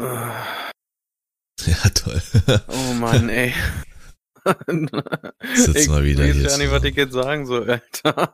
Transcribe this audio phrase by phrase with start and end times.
[0.00, 2.22] Ja, toll.
[2.68, 3.52] Oh Mann, ey.
[5.54, 8.32] Sitzt ich mal wieder weiß hier gar nicht, was ich jetzt sagen soll, Alter.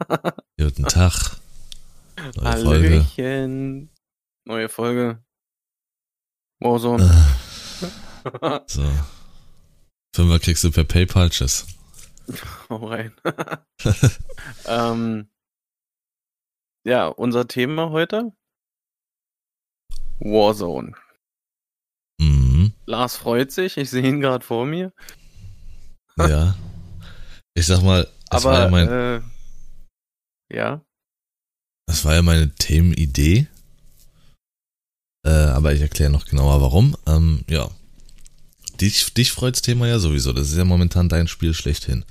[0.58, 1.36] Guten Tag.
[2.36, 2.88] Neue Folge.
[2.88, 3.90] Hallöchen.
[4.44, 5.24] Neue Folge.
[6.60, 7.04] Warzone.
[8.40, 8.82] Ah, So.
[10.14, 11.66] Fünfer kriegst du per PayPal, tschüss.
[12.70, 13.14] Hau rein.
[14.66, 15.28] ähm,
[16.84, 18.32] ja, unser Thema heute?
[20.20, 20.94] Warzone.
[22.66, 22.72] Mhm.
[22.86, 24.92] Lars freut sich, ich sehe ihn gerade vor mir.
[26.18, 26.56] Ja.
[27.58, 29.20] Ich sag mal, das war ja Aber, mein, äh,
[30.52, 30.84] ja,
[31.86, 33.46] das war ja meine Themenidee.
[35.24, 36.96] Äh, aber ich erkläre noch genauer warum.
[37.06, 37.70] Ähm, ja.
[38.80, 40.32] Dich, dich freut's Thema ja sowieso.
[40.32, 42.04] Das ist ja momentan dein Spiel schlechthin.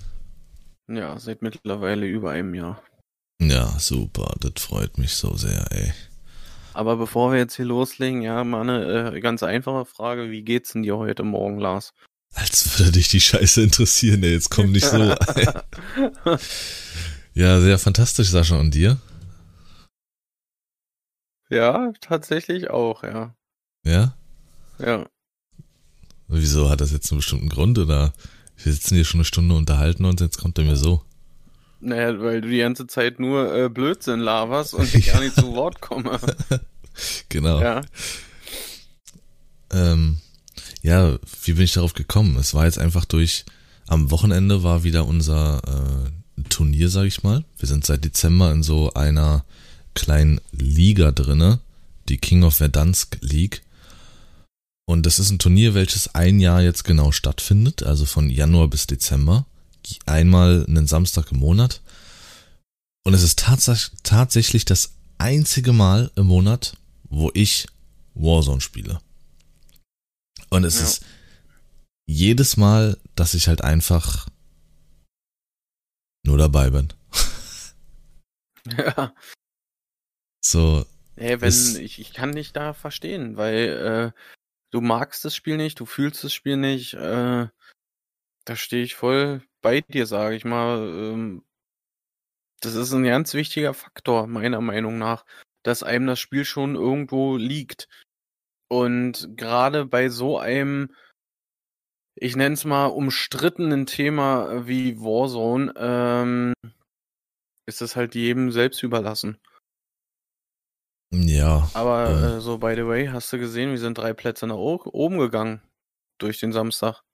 [0.90, 2.82] ja, seit mittlerweile über einem Jahr.
[3.42, 4.34] Ja, super.
[4.40, 5.94] Das freut mich so sehr, ey.
[6.76, 10.30] Aber bevor wir jetzt hier loslegen, ja, mal eine äh, ganz einfache Frage.
[10.30, 11.94] Wie geht's denn dir heute Morgen, Lars?
[12.34, 14.34] Als würde dich die Scheiße interessieren, ey.
[14.34, 14.98] Jetzt komm nicht so.
[17.34, 18.60] ja, sehr fantastisch, Sascha.
[18.60, 18.98] Und dir?
[21.50, 23.34] ja, tatsächlich auch, ja.
[23.86, 24.14] Ja?
[24.78, 25.06] Ja.
[26.28, 26.70] Wieso?
[26.70, 28.12] Hat das jetzt einen bestimmten Grund oder?
[28.62, 31.06] Wir sitzen hier schon eine Stunde unterhalten und jetzt kommt er mir so.
[31.86, 35.54] Naja, weil du die ganze Zeit nur äh, Blödsinn laberst und ich gar nicht zu
[35.54, 36.20] Wort komme.
[37.28, 37.60] Genau.
[37.60, 37.82] Ja.
[39.70, 40.20] Ähm,
[40.82, 42.38] ja, wie bin ich darauf gekommen?
[42.38, 43.44] Es war jetzt einfach durch,
[43.86, 47.44] am Wochenende war wieder unser äh, Turnier, sag ich mal.
[47.58, 49.44] Wir sind seit Dezember in so einer
[49.94, 51.60] kleinen Liga drinne,
[52.08, 53.62] die King of Verdansk League.
[54.86, 58.88] Und das ist ein Turnier, welches ein Jahr jetzt genau stattfindet, also von Januar bis
[58.88, 59.46] Dezember.
[60.06, 61.82] Einmal einen Samstag im Monat.
[63.06, 67.68] Und es ist tats tatsächlich das einzige Mal im Monat, wo ich
[68.16, 69.00] Warzone spiele.
[70.50, 70.86] Und es Ja.
[70.86, 71.06] ist
[72.08, 74.28] jedes Mal, dass ich halt einfach
[76.26, 76.92] nur dabei bin.
[78.78, 79.14] Ja.
[80.44, 80.86] So,
[81.18, 84.20] Hey, wenn, Ist- ich, ich kann dich da verstehen, weil äh,
[84.72, 87.48] du magst das Spiel nicht, du fühlst das Spiel nicht, äh,
[88.46, 90.78] da stehe ich voll bei dir, sage ich mal.
[90.88, 91.44] Ähm,
[92.62, 95.26] das ist ein ganz wichtiger Faktor, meiner Meinung nach,
[95.64, 97.88] dass einem das Spiel schon irgendwo liegt.
[98.70, 100.96] Und gerade bei so einem,
[102.16, 106.54] ich nenne es mal, umstrittenen Thema wie Warzone, ähm,
[107.68, 109.38] ist es halt jedem selbst überlassen.
[111.12, 111.70] ja.
[111.74, 115.18] Aber äh, so, by the way, hast du gesehen, wir sind drei Plätze nach oben
[115.18, 115.62] gegangen
[116.20, 117.05] durch den Samstag.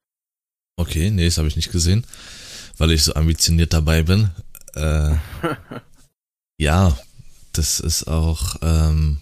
[0.77, 2.05] Okay, nee, das habe ich nicht gesehen,
[2.77, 4.31] weil ich so ambitioniert dabei bin.
[4.73, 5.15] Äh,
[6.57, 6.97] ja,
[7.53, 9.19] das ist auch ähm,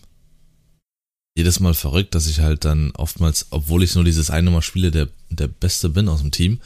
[1.35, 4.91] jedes Mal verrückt, dass ich halt dann oftmals, obwohl ich nur dieses eine Mal spiele,
[4.91, 6.59] der, der Beste bin aus dem Team.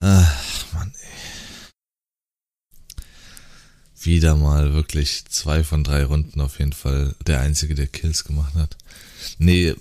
[0.00, 1.08] Ach, Mann, ey.
[4.02, 8.54] Wieder mal wirklich zwei von drei Runden auf jeden Fall der Einzige, der Kills gemacht
[8.54, 8.78] hat.
[9.38, 9.74] Nee,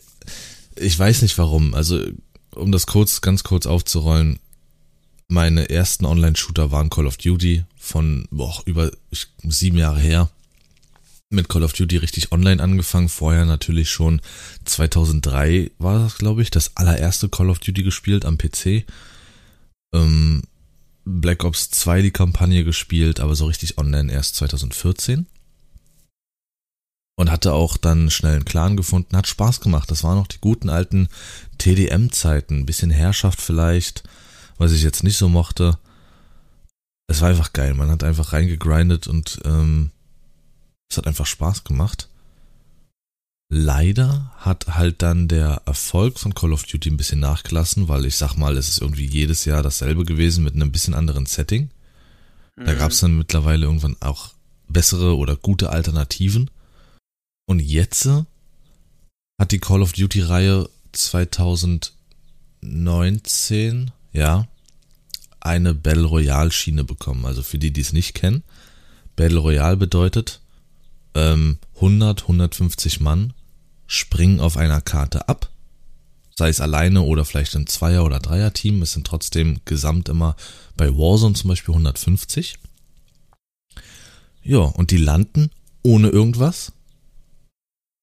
[0.75, 1.73] ich weiß nicht warum.
[1.73, 2.01] Also,
[2.55, 4.39] um das kurz, ganz kurz aufzurollen,
[5.27, 8.91] meine ersten Online-Shooter waren Call of Duty von boah, über
[9.43, 10.29] sieben Jahre her.
[11.29, 13.09] Mit Call of Duty richtig online angefangen.
[13.09, 14.21] Vorher natürlich schon
[14.65, 18.85] 2003 war das, glaube ich, das allererste Call of Duty gespielt am PC.
[19.93, 20.41] Ähm,
[21.05, 25.27] Black Ops 2 die Kampagne gespielt, aber so richtig online erst 2014.
[27.19, 29.91] Und hatte auch dann schnell einen Clan gefunden, hat Spaß gemacht.
[29.91, 31.09] Das waren noch die guten alten
[31.57, 32.59] TDM-Zeiten.
[32.59, 34.03] Ein bisschen Herrschaft vielleicht,
[34.57, 35.77] was ich jetzt nicht so mochte.
[37.07, 37.73] Es war einfach geil.
[37.73, 39.91] Man hat einfach reingegrindet und ähm,
[40.89, 42.07] es hat einfach Spaß gemacht.
[43.51, 48.15] Leider hat halt dann der Erfolg von Call of Duty ein bisschen nachgelassen, weil ich
[48.15, 51.69] sag mal, es ist irgendwie jedes Jahr dasselbe gewesen mit einem bisschen anderen Setting.
[52.55, 52.77] Da Mhm.
[52.77, 54.29] gab es dann mittlerweile irgendwann auch
[54.69, 56.49] bessere oder gute Alternativen.
[57.49, 58.07] Und jetzt
[59.39, 64.47] hat die Call of Duty-Reihe 2019, ja,
[65.39, 67.25] eine Battle Royale-Schiene bekommen.
[67.25, 68.43] Also für die, die es nicht kennen,
[69.15, 70.41] Battle Royale bedeutet,
[71.15, 73.33] ähm, 100, 150 Mann
[73.87, 75.49] springen auf einer Karte ab.
[76.37, 78.83] Sei es alleine oder vielleicht ein Zweier- oder Dreier-Team.
[78.83, 80.35] Es sind trotzdem gesamt immer
[80.77, 82.59] bei Warzone zum Beispiel 150.
[84.43, 85.49] Ja, und die landen
[85.81, 86.73] ohne irgendwas.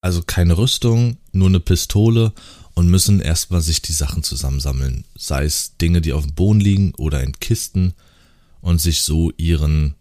[0.06, 2.32] Also keine Rüstung, nur eine Pistole
[2.75, 5.05] und müssen erstmal sich die Sachen zusammensammeln.
[5.19, 7.93] Sei es Dinge, die auf dem Boden liegen oder in Kisten
[8.61, 9.97] und sich so ihren,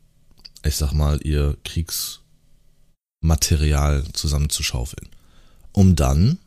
[0.63, 5.09] ich sag mal, ihr Kriegsmaterial zusammenzuschaufeln.
[5.71, 6.37] Um dann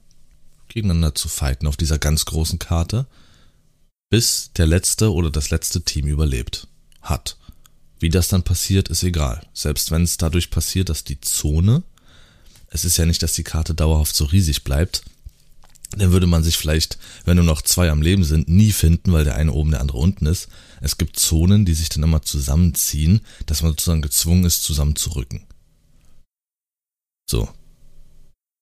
[0.69, 3.08] gegeneinander zu fighten auf dieser ganz großen Karte,
[4.08, 6.69] bis der letzte oder das letzte Team überlebt
[7.02, 7.37] hat.
[7.99, 9.44] Wie das dann passiert, ist egal.
[9.52, 11.82] Selbst wenn es dadurch passiert, dass die Zone,
[12.70, 15.02] es ist ja nicht, dass die Karte dauerhaft so riesig bleibt,
[15.96, 19.24] dann würde man sich vielleicht, wenn nur noch zwei am Leben sind, nie finden, weil
[19.24, 20.48] der eine oben, der andere unten ist.
[20.80, 25.46] Es gibt Zonen, die sich dann immer zusammenziehen, dass man sozusagen gezwungen ist, zusammenzurücken.
[27.28, 27.48] So.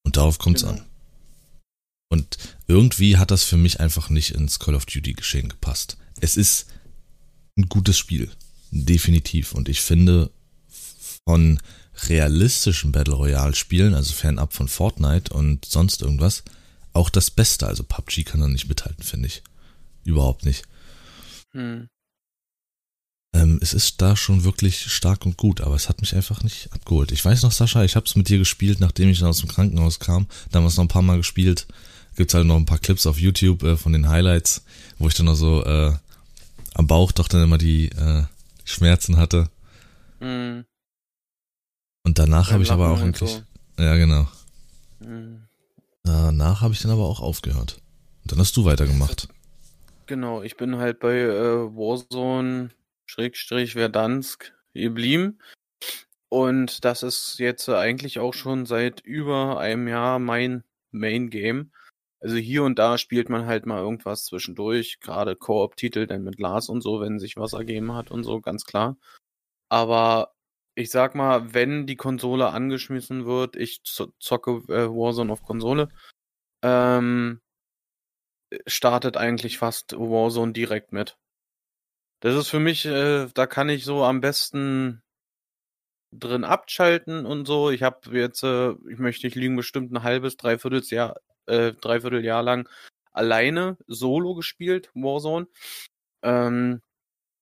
[0.04, 0.74] Und darauf kommt's genau.
[0.74, 0.84] an.
[2.08, 2.38] Und
[2.68, 5.96] irgendwie hat das für mich einfach nicht ins Call of Duty Geschehen gepasst.
[6.20, 6.66] Es ist
[7.58, 8.30] ein gutes Spiel.
[8.70, 9.52] Definitiv.
[9.52, 10.30] Und ich finde,
[11.28, 11.60] von
[12.08, 16.44] realistischen Battle Royale Spielen, also fernab von Fortnite und sonst irgendwas,
[16.93, 17.66] auch das Beste.
[17.66, 19.43] Also PUBG kann da nicht mithalten, finde ich.
[20.04, 20.64] Überhaupt nicht.
[21.52, 21.88] Hm.
[23.34, 26.72] Ähm, es ist da schon wirklich stark und gut, aber es hat mich einfach nicht
[26.72, 27.12] abgeholt.
[27.12, 29.49] Ich weiß noch, Sascha, ich habe es mit dir gespielt, nachdem ich dann aus dem
[29.49, 30.26] Krankenhaus kam.
[30.52, 31.66] Damals noch ein paar Mal gespielt.
[32.16, 34.64] Gibt's halt noch ein paar Clips auf YouTube äh, von den Highlights,
[34.99, 35.92] wo ich dann noch so äh,
[36.75, 38.25] am Bauch doch dann immer die, äh,
[38.66, 39.49] Schmerzen hatte.
[40.20, 40.64] Mhm.
[42.06, 43.30] Und danach habe ich aber auch eigentlich.
[43.32, 43.82] So.
[43.82, 44.28] Ja, genau.
[45.00, 45.42] Mhm.
[46.04, 47.82] Danach habe ich dann aber auch aufgehört.
[48.22, 49.26] Und dann hast du weitergemacht.
[50.06, 52.70] Genau, ich bin halt bei äh, Warzone
[53.06, 55.40] Schrägstrich Verdansk geblieben.
[56.28, 60.62] Und das ist jetzt eigentlich auch schon seit über einem Jahr mein
[60.92, 61.72] Main Game.
[62.20, 66.68] Also hier und da spielt man halt mal irgendwas zwischendurch, gerade Koop-Titel, denn mit Lars
[66.68, 68.96] und so, wenn sich was ergeben hat und so, ganz klar.
[69.68, 70.35] Aber
[70.76, 75.88] ich sag mal, wenn die Konsole angeschmissen wird, ich zocke äh, Warzone auf Konsole,
[76.62, 77.40] ähm,
[78.67, 81.17] startet eigentlich fast Warzone direkt mit.
[82.20, 85.02] Das ist für mich, äh, da kann ich so am besten
[86.12, 87.70] drin abschalten und so.
[87.70, 92.25] Ich habe jetzt, äh, ich möchte nicht liegen, bestimmt ein halbes, dreiviertel Jahr, äh, dreiviertel
[92.25, 92.69] Jahr lang
[93.12, 95.49] alleine solo gespielt, Warzone.
[96.23, 96.82] Ähm,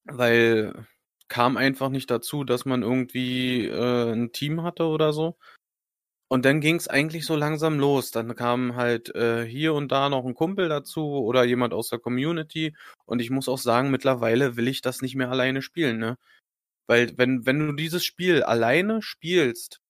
[0.04, 0.86] weil
[1.28, 5.36] kam einfach nicht dazu, dass man irgendwie äh, ein Team hatte oder so.
[6.28, 8.10] Und dann ging es eigentlich so langsam los.
[8.10, 11.98] Dann kam halt äh, hier und da noch ein Kumpel dazu oder jemand aus der
[11.98, 12.74] Community.
[13.04, 16.18] Und ich muss auch sagen, mittlerweile will ich das nicht mehr alleine spielen, ne?
[16.86, 19.80] Weil wenn, wenn du dieses Spiel alleine spielst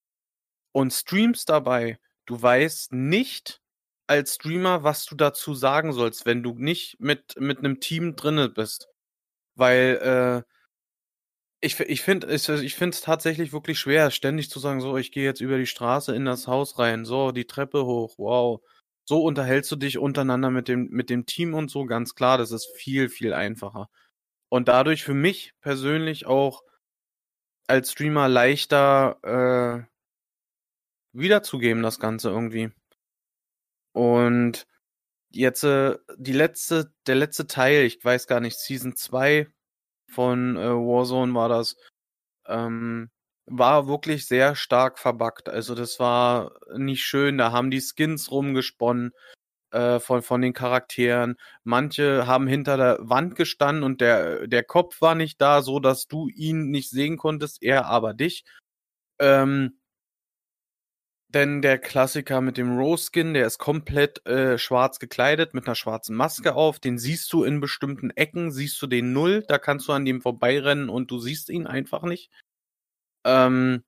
[0.72, 3.60] und streamst dabei, du weißt nicht
[4.06, 8.48] als Streamer, was du dazu sagen sollst, wenn du nicht mit, mit einem Team drinne
[8.48, 8.88] bist.
[9.56, 10.53] Weil äh,
[11.64, 15.12] ich, ich finde ich, ich finde es tatsächlich wirklich schwer, ständig zu sagen, so, ich
[15.12, 18.60] gehe jetzt über die Straße in das Haus rein, so, die Treppe hoch, wow.
[19.06, 22.52] So unterhältst du dich untereinander mit dem, mit dem Team und so, ganz klar, das
[22.52, 23.88] ist viel, viel einfacher.
[24.50, 26.62] Und dadurch für mich persönlich auch
[27.66, 32.70] als Streamer leichter äh, wiederzugeben, das Ganze irgendwie.
[33.92, 34.66] Und
[35.30, 39.48] jetzt äh, die letzte, der letzte Teil, ich weiß gar nicht, Season 2
[40.14, 41.76] von äh, Warzone war das,
[42.46, 43.10] ähm,
[43.46, 45.48] war wirklich sehr stark verbuggt.
[45.48, 47.38] Also das war nicht schön.
[47.38, 49.12] Da haben die Skins rumgesponnen
[49.72, 51.36] äh, von, von den Charakteren.
[51.64, 56.06] Manche haben hinter der Wand gestanden und der, der Kopf war nicht da, so dass
[56.06, 58.44] du ihn nicht sehen konntest, er aber dich.
[59.18, 59.78] Ähm,
[61.34, 66.16] denn der Klassiker mit dem Rose-Skin, der ist komplett äh, schwarz gekleidet mit einer schwarzen
[66.16, 66.78] Maske auf.
[66.78, 69.44] Den siehst du in bestimmten Ecken, siehst du den null.
[69.48, 72.30] Da kannst du an dem vorbeirennen und du siehst ihn einfach nicht.
[73.24, 73.82] Ähm,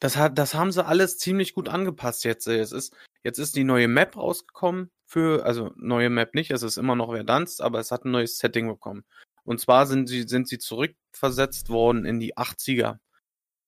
[0.00, 2.46] das, hat, das haben sie alles ziemlich gut angepasst jetzt.
[2.46, 6.76] Es ist, jetzt ist die neue Map rausgekommen für, also neue Map nicht, es ist
[6.76, 9.04] immer noch Verdansk, aber es hat ein neues Setting bekommen.
[9.44, 12.98] Und zwar sind sie, sind sie zurückversetzt worden in die 80er.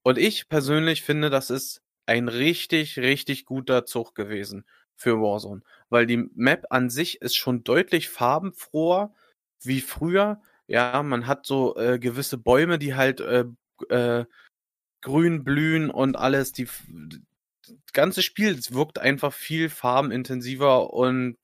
[0.02, 4.64] Und ich persönlich finde, das ist ein richtig, richtig guter Zug gewesen
[4.96, 5.62] für Warzone.
[5.88, 9.14] Weil die Map an sich ist schon deutlich farbenfroher
[9.62, 10.40] wie früher.
[10.66, 13.44] Ja, man hat so äh, gewisse Bäume, die halt äh,
[13.88, 14.24] äh,
[15.00, 16.52] grün blühen und alles.
[16.52, 16.68] Die,
[17.66, 21.36] das ganze Spiel wirkt einfach viel farbenintensiver und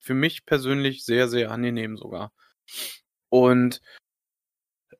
[0.00, 2.32] für mich persönlich sehr, sehr angenehm sogar.
[3.28, 3.80] Und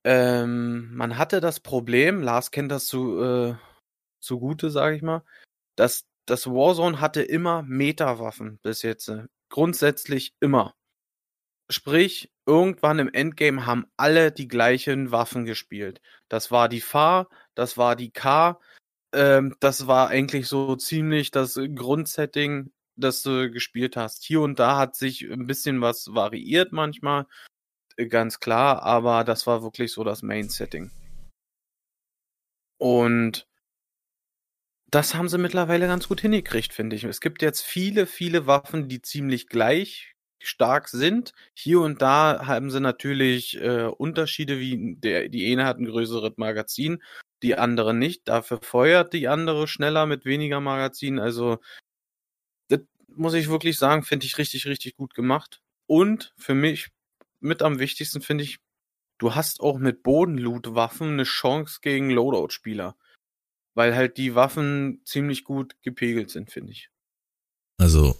[0.05, 3.55] ähm, man hatte das Problem, Lars kennt das zu, äh,
[4.23, 5.23] zugute, sage ich mal,
[5.77, 9.09] dass das Warzone hatte immer Meta-Waffen bis jetzt.
[9.09, 10.75] Äh, grundsätzlich immer.
[11.71, 16.01] Sprich, irgendwann im Endgame haben alle die gleichen Waffen gespielt.
[16.29, 18.61] Das war die FA, das war die K,
[19.15, 24.25] ähm, das war eigentlich so ziemlich das Grundsetting, das du gespielt hast.
[24.25, 27.27] Hier und da hat sich ein bisschen was variiert manchmal,
[27.97, 30.91] äh, ganz klar, aber das war wirklich so das Main-Setting.
[32.79, 33.47] Und
[34.93, 37.05] das haben sie mittlerweile ganz gut hingekriegt, finde ich.
[37.05, 41.33] Es gibt jetzt viele, viele Waffen, die ziemlich gleich stark sind.
[41.55, 46.33] Hier und da haben sie natürlich äh, Unterschiede, wie der, die eine hat ein größeres
[46.37, 47.03] Magazin,
[47.43, 48.29] die andere nicht.
[48.29, 51.19] Dafür feuert die andere schneller mit weniger Magazin.
[51.19, 51.59] Also,
[52.69, 55.63] das muss ich wirklich sagen, finde ich richtig, richtig gut gemacht.
[55.87, 56.91] Und für mich
[57.41, 58.59] mit am wichtigsten finde ich,
[59.17, 62.95] du hast auch mit Bodenloot-Waffen eine Chance gegen Loadout-Spieler.
[63.75, 66.89] Weil halt die Waffen ziemlich gut gepegelt sind, finde ich.
[67.79, 68.17] Also,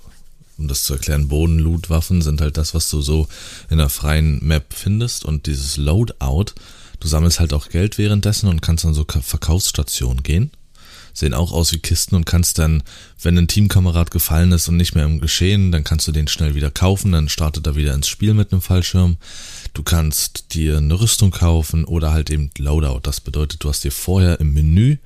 [0.59, 3.29] um das zu erklären, Bodenloot-Waffen sind halt das, was du so
[3.71, 6.53] in der freien Map findest und dieses Loadout,
[7.01, 10.51] du sammelst halt auch Geld währenddessen und kannst an so Verkaufsstationen gehen.
[11.15, 12.83] Sehen auch aus wie Kisten und kannst dann,
[13.21, 16.55] wenn ein Teamkamerad gefallen ist und nicht mehr im Geschehen, dann kannst du den schnell
[16.55, 19.19] wieder kaufen, dann startet er wieder ins Spiel mit einem Fallschirm.
[19.75, 23.01] Du kannst dir eine Rüstung kaufen oder halt eben Loadout.
[23.03, 24.97] Das bedeutet, du hast dir vorher im Menü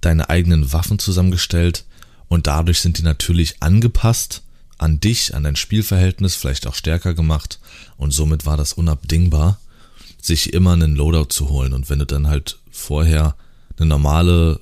[0.00, 1.84] deine eigenen Waffen zusammengestellt
[2.28, 4.42] und dadurch sind die natürlich angepasst
[4.78, 7.58] an dich, an dein Spielverhältnis, vielleicht auch stärker gemacht
[7.96, 9.60] und somit war das unabdingbar,
[10.22, 11.72] sich immer einen Loadout zu holen.
[11.72, 13.36] Und wenn du dann halt vorher
[13.76, 14.60] eine normale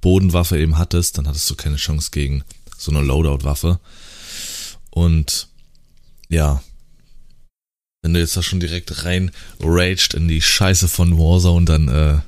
[0.00, 2.44] Bodenwaffe eben hattest, dann hattest du keine Chance gegen
[2.76, 3.80] so eine Loadout-Waffe.
[4.90, 5.48] Und
[6.28, 6.62] ja,
[8.02, 12.18] wenn du jetzt da schon direkt rein raged in die Scheiße von Warzone, dann äh,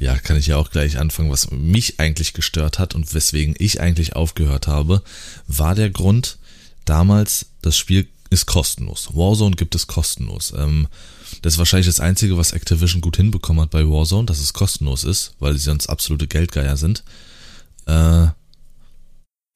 [0.00, 3.82] ja, kann ich ja auch gleich anfangen, was mich eigentlich gestört hat und weswegen ich
[3.82, 5.02] eigentlich aufgehört habe,
[5.46, 6.38] war der Grund,
[6.86, 9.10] damals, das Spiel ist kostenlos.
[9.12, 10.54] Warzone gibt es kostenlos.
[10.56, 10.88] Ähm,
[11.42, 15.04] das ist wahrscheinlich das Einzige, was Activision gut hinbekommen hat bei Warzone, dass es kostenlos
[15.04, 17.04] ist, weil sie sonst absolute Geldgeier sind.
[17.84, 18.28] Äh,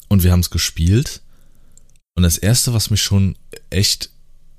[0.09, 1.23] und wir haben es gespielt.
[2.17, 3.37] Und das Erste, was mich schon
[3.71, 4.11] echt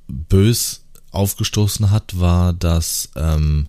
[0.07, 3.67] bös aufgestoßen hat, war, dass ähm,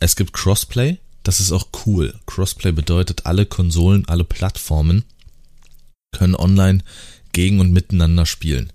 [0.00, 2.18] es gibt Crossplay das ist auch cool.
[2.24, 5.04] Crossplay bedeutet, alle Konsolen, alle Plattformen
[6.10, 6.82] können online
[7.32, 8.72] gegen und miteinander spielen.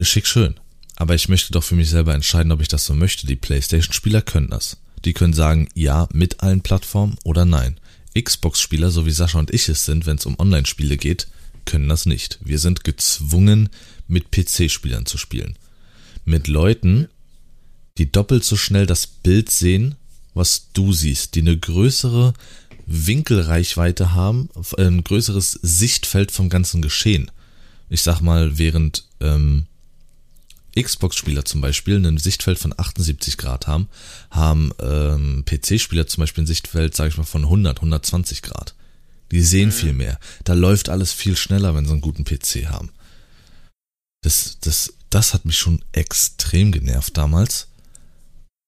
[0.00, 0.60] Schick schön.
[0.94, 3.26] Aber ich möchte doch für mich selber entscheiden, ob ich das so möchte.
[3.26, 4.76] Die PlayStation-Spieler können das.
[5.04, 7.80] Die können sagen, ja, mit allen Plattformen oder nein.
[8.16, 11.26] Xbox-Spieler, so wie Sascha und ich es sind, wenn es um Online-Spiele geht,
[11.64, 12.38] können das nicht.
[12.40, 13.68] Wir sind gezwungen,
[14.06, 15.58] mit PC-Spielern zu spielen.
[16.24, 17.08] Mit Leuten,
[17.98, 19.96] die doppelt so schnell das Bild sehen
[20.34, 22.34] was du siehst, die eine größere
[22.86, 27.30] Winkelreichweite haben, ein größeres Sichtfeld vom ganzen Geschehen.
[27.88, 29.66] Ich sag mal, während ähm,
[30.80, 33.88] Xbox-Spieler zum Beispiel ein Sichtfeld von 78 Grad haben,
[34.30, 38.74] haben ähm, PC-Spieler zum Beispiel ein Sichtfeld, sage ich mal, von 100, 120 Grad.
[39.30, 39.72] Die sehen mhm.
[39.72, 40.18] viel mehr.
[40.44, 42.90] Da läuft alles viel schneller, wenn sie einen guten PC haben.
[44.22, 47.68] Das, das, das hat mich schon extrem genervt damals.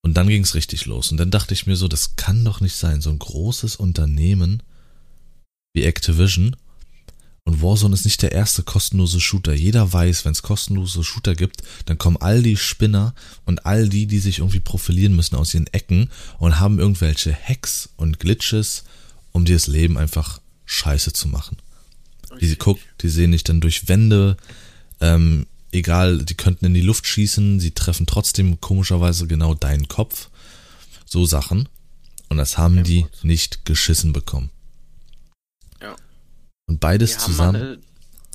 [0.05, 1.11] Und dann ging es richtig los.
[1.11, 3.01] Und dann dachte ich mir so, das kann doch nicht sein.
[3.01, 4.63] So ein großes Unternehmen
[5.73, 6.57] wie Activision.
[7.45, 9.55] Und Warzone ist nicht der erste kostenlose Shooter.
[9.55, 13.15] Jeder weiß, wenn es kostenlose Shooter gibt, dann kommen all die Spinner
[13.47, 17.89] und all die, die sich irgendwie profilieren müssen aus ihren Ecken und haben irgendwelche Hacks
[17.97, 18.85] und Glitches,
[19.33, 21.57] um dir das Leben einfach scheiße zu machen.
[22.43, 24.37] Die guckt, die sehen dich dann durch Wände,
[25.01, 30.31] ähm, egal, die könnten in die Luft schießen, sie treffen trotzdem komischerweise genau deinen Kopf.
[31.05, 31.69] So Sachen.
[32.29, 33.25] Und das haben ja, die gut.
[33.25, 34.51] nicht geschissen bekommen.
[35.81, 35.95] Ja.
[36.67, 37.57] Und beides die zusammen.
[37.57, 37.79] Eine,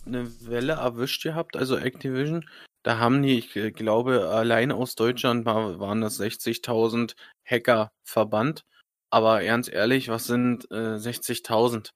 [0.05, 2.45] eine Welle erwischt gehabt, also Activision.
[2.83, 8.63] Da haben die, ich glaube, allein aus Deutschland waren das 60.000 Hacker verbannt.
[9.09, 11.91] Aber ganz ehrlich, was sind äh, 60.000?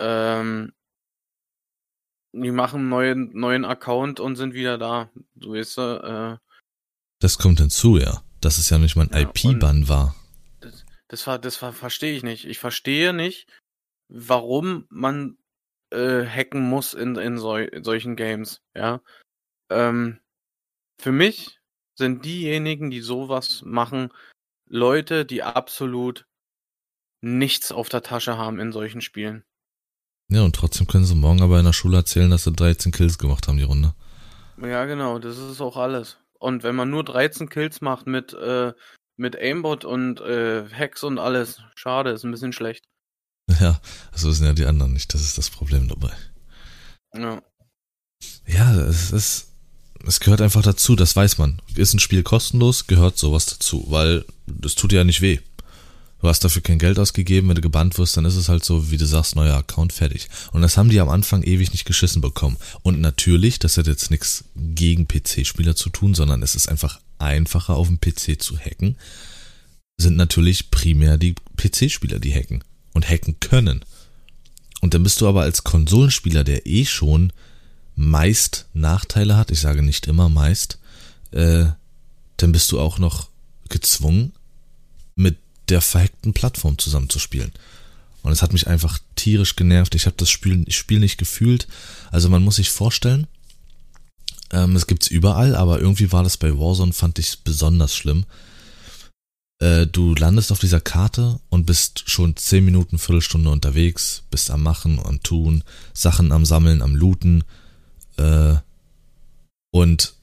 [0.00, 0.72] Ähm,
[2.32, 5.10] die machen einen neuen, neuen Account und sind wieder da.
[5.34, 6.36] Du weißt, äh,
[7.20, 8.22] Das kommt hinzu, ja.
[8.40, 10.14] Dass es ja nicht mal ein ja, IP-Bann war.
[10.60, 12.46] Das, das war, das war, verstehe ich nicht.
[12.46, 13.46] Ich verstehe nicht,
[14.08, 15.36] warum man
[15.90, 19.02] äh, hacken muss in, in, so, in solchen Games, ja.
[19.70, 20.20] Ähm,
[20.98, 21.60] für mich
[21.94, 24.12] sind diejenigen, die sowas machen,
[24.66, 26.26] Leute, die absolut
[27.20, 29.44] nichts auf der Tasche haben in solchen Spielen.
[30.30, 33.18] Ja, und trotzdem können sie morgen aber in der Schule erzählen, dass sie 13 Kills
[33.18, 33.94] gemacht haben, die Runde.
[34.62, 36.18] Ja, genau, das ist auch alles.
[36.38, 38.72] Und wenn man nur 13 Kills macht mit, äh,
[39.16, 42.84] mit Aimbot und äh, Hacks und alles, schade, ist ein bisschen schlecht.
[43.60, 43.80] Ja,
[44.12, 46.12] das wissen ja die anderen nicht, das ist das Problem dabei.
[47.14, 47.42] Ja.
[48.46, 49.48] Ja, es ist,
[50.06, 51.60] es gehört einfach dazu, das weiß man.
[51.74, 55.40] Ist ein Spiel kostenlos, gehört sowas dazu, weil das tut ja nicht weh.
[56.20, 58.90] Du hast dafür kein Geld ausgegeben, wenn du gebannt wirst, dann ist es halt so,
[58.90, 60.28] wie du sagst, neuer Account fertig.
[60.52, 62.58] Und das haben die am Anfang ewig nicht geschissen bekommen.
[62.82, 67.74] Und natürlich, das hat jetzt nichts gegen PC-Spieler zu tun, sondern es ist einfach einfacher
[67.74, 68.96] auf dem PC zu hacken,
[69.96, 72.64] sind natürlich primär die PC-Spieler, die hacken.
[72.92, 73.84] und hacken können.
[74.80, 77.32] Und dann bist du aber als Konsolenspieler, der eh schon
[77.94, 80.78] meist Nachteile hat, ich sage nicht immer meist,
[81.32, 81.66] äh,
[82.36, 83.28] dann bist du auch noch
[83.68, 84.32] gezwungen,
[85.70, 87.52] der verhackten Plattform zusammenzuspielen.
[88.22, 89.94] Und es hat mich einfach tierisch genervt.
[89.94, 91.66] Ich habe das Spiel, Spiel nicht gefühlt.
[92.10, 93.26] Also man muss sich vorstellen,
[94.52, 98.24] ähm, es gibt's überall, aber irgendwie war das bei Warzone, fand ich besonders schlimm.
[99.60, 104.62] Äh, du landest auf dieser Karte und bist schon 10 Minuten, Viertelstunde unterwegs, bist am
[104.62, 107.44] Machen, am Tun, Sachen am Sammeln, am Looten
[108.16, 108.54] äh,
[109.70, 110.14] und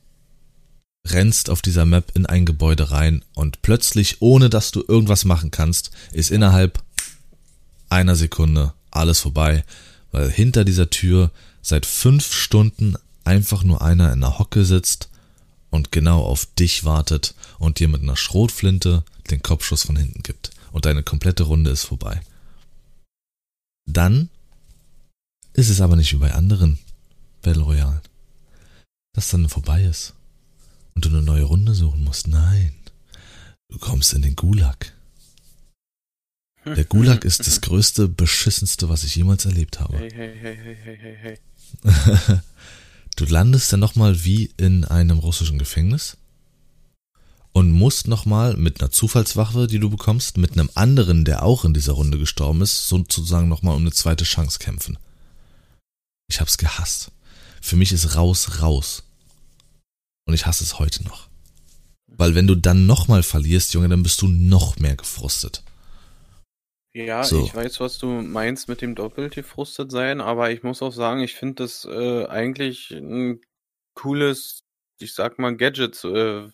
[1.13, 5.51] rennst auf dieser Map in ein Gebäude rein und plötzlich, ohne dass du irgendwas machen
[5.51, 6.81] kannst, ist innerhalb
[7.89, 9.63] einer Sekunde alles vorbei,
[10.11, 15.09] weil hinter dieser Tür seit fünf Stunden einfach nur einer in der Hocke sitzt
[15.69, 20.51] und genau auf dich wartet und dir mit einer Schrotflinte den Kopfschuss von hinten gibt
[20.71, 22.21] und deine komplette Runde ist vorbei.
[23.85, 24.29] Dann
[25.53, 26.79] ist es aber nicht wie bei anderen
[27.41, 28.01] Battle Royale,
[29.13, 30.13] dass dann vorbei ist
[30.97, 32.27] und du eine neue Runde suchen musst.
[32.27, 32.73] Nein,
[33.69, 34.95] du kommst in den Gulag.
[36.65, 39.95] Der Gulag ist das größte, beschissenste, was ich jemals erlebt habe.
[39.95, 41.37] Hey, hey, hey, hey, hey, hey,
[41.83, 42.39] hey.
[43.15, 46.17] du landest dann nochmal wie in einem russischen Gefängnis
[47.51, 51.75] und musst nochmal mit einer Zufallswaffe, die du bekommst, mit einem anderen, der auch in
[51.75, 54.97] dieser Runde gestorben ist, sozusagen nochmal um eine zweite Chance kämpfen.
[56.27, 57.11] Ich hab's gehasst.
[57.61, 59.03] Für mich ist raus, raus.
[60.27, 61.29] Und ich hasse es heute noch.
[62.05, 65.63] Weil wenn du dann nochmal verlierst, Junge, dann bist du noch mehr gefrustet.
[66.93, 67.43] Ja, so.
[67.43, 71.21] ich weiß, was du meinst mit dem doppelt gefrustet sein, aber ich muss auch sagen,
[71.21, 73.39] ich finde das äh, eigentlich ein
[73.93, 74.63] cooles,
[74.99, 76.03] ich sag mal, Gadget.
[76.03, 76.49] Äh,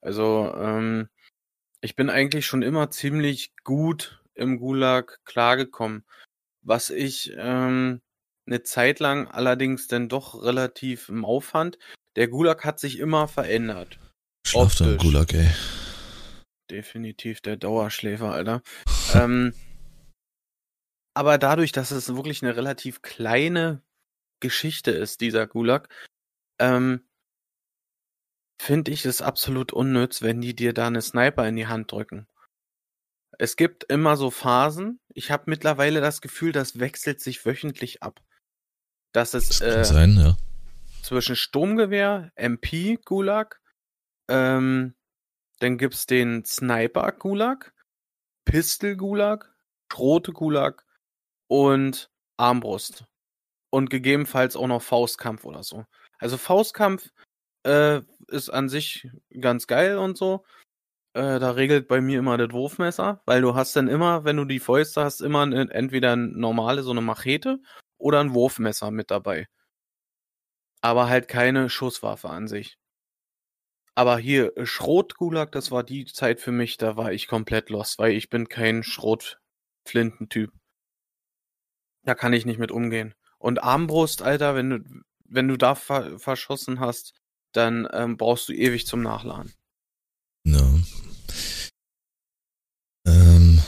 [0.00, 1.08] also, ähm,
[1.80, 6.04] ich bin eigentlich schon immer ziemlich gut im Gulag klargekommen.
[6.62, 8.00] Was ich ähm,
[8.46, 11.78] eine Zeit lang allerdings dann doch relativ im Aufwand.
[12.16, 13.98] Der Gulag hat sich immer verändert.
[14.46, 15.48] Schlaft im Gulag, ey.
[16.70, 18.62] Definitiv der Dauerschläfer, Alter.
[19.14, 19.54] ähm,
[21.14, 23.82] aber dadurch, dass es wirklich eine relativ kleine
[24.40, 25.88] Geschichte ist, dieser Gulag,
[26.58, 27.06] ähm,
[28.60, 32.26] finde ich es absolut unnütz, wenn die dir da eine Sniper in die Hand drücken.
[33.38, 35.00] Es gibt immer so Phasen.
[35.14, 38.22] Ich habe mittlerweile das Gefühl, das wechselt sich wöchentlich ab.
[39.12, 40.36] Dass es das äh, sein, ja.
[41.02, 43.60] zwischen Sturmgewehr, MP Gulag,
[44.28, 44.94] ähm,
[45.60, 47.72] dann gibt's den Sniper Gulag,
[48.44, 49.52] Pistol Gulag,
[49.92, 50.84] Schrote Gulag
[51.48, 53.04] und Armbrust.
[53.70, 55.84] Und gegebenenfalls auch noch Faustkampf oder so.
[56.18, 57.10] Also Faustkampf
[57.64, 60.44] äh, ist an sich ganz geil und so.
[61.14, 64.46] Äh, da regelt bei mir immer das Wurfmesser, weil du hast dann immer, wenn du
[64.46, 67.60] die Fäuste hast, immer ein, entweder eine normale, so eine Machete
[68.02, 69.46] oder ein Wurfmesser mit dabei.
[70.80, 72.76] Aber halt keine Schusswaffe an sich.
[73.94, 78.12] Aber hier, Schrotgulag, das war die Zeit für mich, da war ich komplett lost, weil
[78.12, 80.50] ich bin kein Schrotflintentyp.
[82.04, 83.14] Da kann ich nicht mit umgehen.
[83.38, 87.14] Und Armbrust, Alter, wenn du, wenn du da ver verschossen hast,
[87.52, 89.52] dann ähm, brauchst du ewig zum Nachladen.
[90.44, 90.66] Ja.
[93.06, 93.62] Ähm,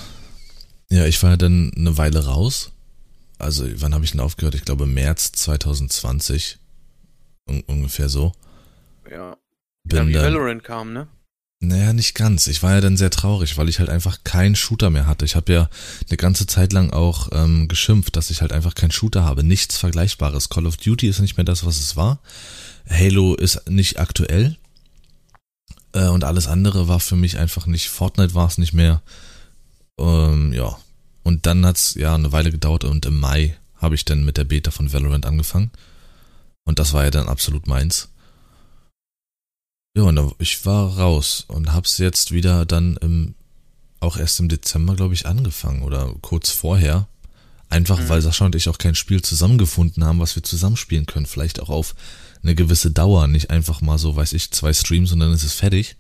[0.91, 2.74] ja, ich war dann eine Weile raus.
[3.39, 4.55] Also, wann habe ich denn aufgehört?
[4.55, 6.59] Ich glaube, März 2020.
[7.47, 8.33] Un ungefähr so.
[9.11, 9.37] Ja.
[9.85, 11.09] Bin ja, wie Valorant kam, ne?
[11.61, 12.47] Naja, nicht ganz.
[12.47, 15.25] Ich war ja dann sehr traurig, weil ich halt einfach keinen Shooter mehr hatte.
[15.25, 15.71] Ich habe ja
[16.09, 19.43] eine ganze Zeit lang auch ähm, geschimpft, dass ich halt einfach keinen Shooter habe.
[19.43, 20.49] Nichts Vergleichbares.
[20.49, 22.21] Call of Duty ist nicht mehr das, was es war.
[22.89, 24.57] Halo ist nicht aktuell.
[25.93, 27.89] Äh, und alles andere war für mich einfach nicht.
[27.89, 29.03] Fortnite war es nicht mehr.
[29.99, 30.77] Ähm, ja.
[31.25, 34.45] Und dann hat's ja eine Weile gedauert und im Mai habe ich dann mit der
[34.45, 35.73] Beta von Valorant angefangen.
[36.65, 38.11] Und das war ja dann absolut meins.
[39.97, 43.35] Ja, und ich war raus und hab's jetzt wieder dann im,
[44.01, 47.09] auch erst im Dezember, glaube ich, angefangen oder kurz vorher.
[47.71, 48.09] Einfach mhm.
[48.09, 51.27] weil Sascha und ich auch kein Spiel zusammengefunden haben, was wir zusammenspielen können.
[51.27, 51.95] Vielleicht auch auf
[52.43, 55.55] eine gewisse Dauer, nicht einfach mal so, weiß ich, zwei Streams und dann ist es
[55.55, 55.97] fertig.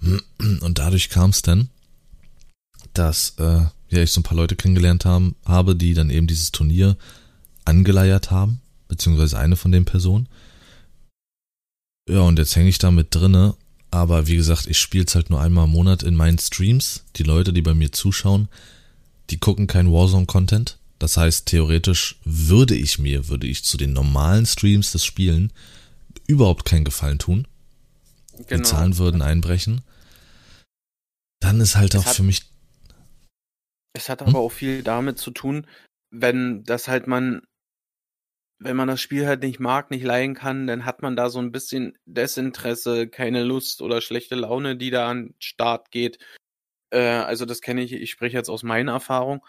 [0.00, 1.70] Und dadurch kam es dann,
[2.92, 6.52] dass äh, ja ich so ein paar Leute kennengelernt haben, habe, die dann eben dieses
[6.52, 6.96] Turnier
[7.64, 10.28] angeleiert haben, beziehungsweise eine von den Personen.
[12.08, 13.54] Ja, und jetzt hänge ich da mit drinne.
[13.90, 17.04] Aber wie gesagt, ich spiele es halt nur einmal im Monat in meinen Streams.
[17.16, 18.48] Die Leute, die bei mir zuschauen,
[19.30, 20.78] die gucken kein Warzone-Content.
[20.98, 25.52] Das heißt, theoretisch würde ich mir, würde ich zu den normalen Streams des Spielen
[26.26, 27.46] überhaupt keinen Gefallen tun.
[28.46, 28.62] Genau.
[28.62, 29.82] Die Zahlen würden einbrechen.
[31.40, 32.42] Dann ist halt es auch für mich.
[33.94, 35.66] Es hat aber auch viel damit zu tun,
[36.10, 37.42] wenn das halt man
[38.64, 41.38] wenn man das Spiel halt nicht mag, nicht leihen kann, dann hat man da so
[41.38, 46.18] ein bisschen Desinteresse, keine Lust oder schlechte Laune, die da an den Start geht.
[46.90, 49.44] Äh, also das kenne ich, ich spreche jetzt aus meiner Erfahrung.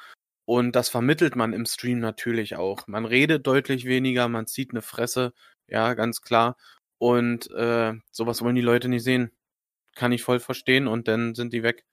[0.46, 2.88] Und das vermittelt man im Stream natürlich auch.
[2.88, 5.34] Man redet deutlich weniger, man zieht eine Fresse,
[5.68, 6.58] ja, ganz klar.
[6.98, 9.32] Und äh, sowas wollen die Leute nicht sehen.
[9.96, 11.86] Kann ich voll verstehen und dann sind die weg.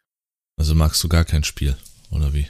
[0.58, 1.76] Also magst du gar kein Spiel,
[2.11, 2.49] oder wie?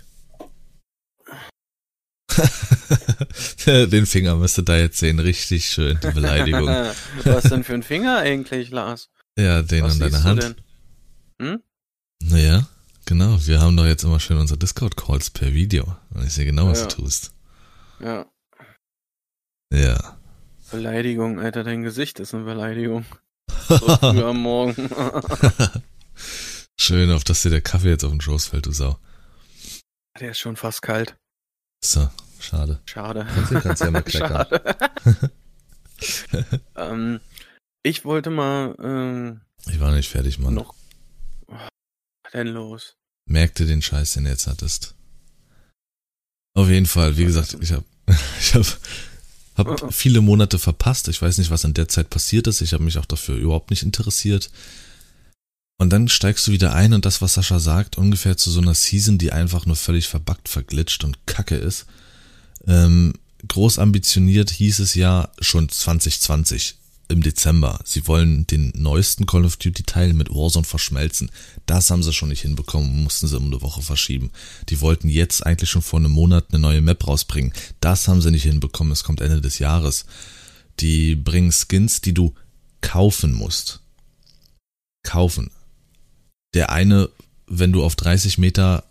[3.66, 6.66] Den Finger müsste da jetzt sehen, richtig schön, die Beleidigung.
[7.24, 9.10] Was denn für ein Finger eigentlich, Lars?
[9.38, 10.56] Ja, den Was an deiner Hand.
[11.40, 11.62] Hm?
[12.22, 12.68] Naja,
[13.06, 13.38] genau.
[13.46, 15.96] Wir haben doch jetzt immer schön unsere Discord-Calls per Video.
[16.14, 16.86] Und ich sehe genau, was Ja.
[16.86, 17.32] du tust.
[18.00, 18.26] Ja,
[19.72, 20.16] Ja.
[20.70, 23.04] Beleidigung, Alter, dein Gesicht ist eine Beleidigung.
[23.68, 24.88] So früh am Morgen.
[26.78, 28.98] schön, auf dass dir der Kaffee jetzt auf den Schoß fällt, du Sau.
[30.20, 31.16] Der ist schon fast kalt.
[31.82, 32.80] So, schade.
[32.84, 33.26] Schade.
[33.62, 34.04] Kannst du ja mal.
[34.10, 34.76] Schade.
[36.76, 37.20] ähm,
[37.82, 40.54] ich wollte mal ähm, Ich war nicht fertig, Mann.
[40.54, 40.74] noch.
[41.46, 41.70] Was
[42.34, 42.96] denn los?
[43.26, 44.94] Merk dir den Scheiß, den du jetzt hattest.
[46.54, 47.84] Auf jeden Fall, wie gesagt, ich habe
[48.40, 48.66] ich hab,
[49.56, 51.08] hab viele Monate verpasst.
[51.08, 52.60] Ich weiß nicht, was in der Zeit passiert ist.
[52.60, 54.50] Ich habe mich auch dafür überhaupt nicht interessiert.
[55.80, 58.74] Und dann steigst du wieder ein und das, was Sascha sagt, ungefähr zu so einer
[58.74, 61.86] Season, die einfach nur völlig verbuggt, verglitscht und kacke ist.
[62.66, 63.14] Ähm,
[63.48, 66.74] groß ambitioniert hieß es ja schon 2020
[67.08, 67.80] im Dezember.
[67.84, 71.30] Sie wollen den neuesten Call of Duty Teil mit Warzone verschmelzen.
[71.64, 74.32] Das haben sie schon nicht hinbekommen, mussten sie um eine Woche verschieben.
[74.68, 77.54] Die wollten jetzt eigentlich schon vor einem Monat eine neue Map rausbringen.
[77.80, 80.04] Das haben sie nicht hinbekommen, es kommt Ende des Jahres.
[80.80, 82.34] Die bringen Skins, die du
[82.82, 83.80] kaufen musst.
[85.02, 85.50] Kaufen.
[86.54, 87.08] Der eine,
[87.46, 88.84] wenn du auf 30 Meter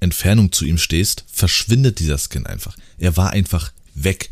[0.00, 2.76] Entfernung zu ihm stehst, verschwindet dieser Skin einfach.
[2.98, 4.30] Er war einfach weg.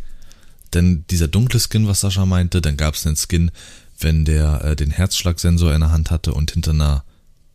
[0.73, 3.51] Denn dieser dunkle Skin, was Sascha meinte, dann gab es einen Skin,
[3.99, 7.05] wenn der äh, den Herzschlagsensor in der Hand hatte und hinter einer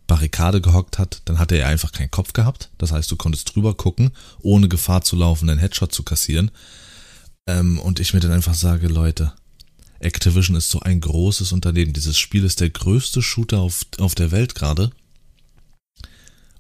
[0.08, 2.70] Barrikade gehockt hat, dann hatte er einfach keinen Kopf gehabt.
[2.78, 4.12] Das heißt, du konntest drüber gucken,
[4.42, 6.52] ohne Gefahr zu laufen, einen Headshot zu kassieren.
[7.48, 9.34] Ähm, und ich mir dann einfach sage, Leute,
[10.00, 11.94] Activision ist so ein großes Unternehmen.
[11.94, 14.92] Dieses Spiel ist der größte Shooter auf, auf der Welt gerade.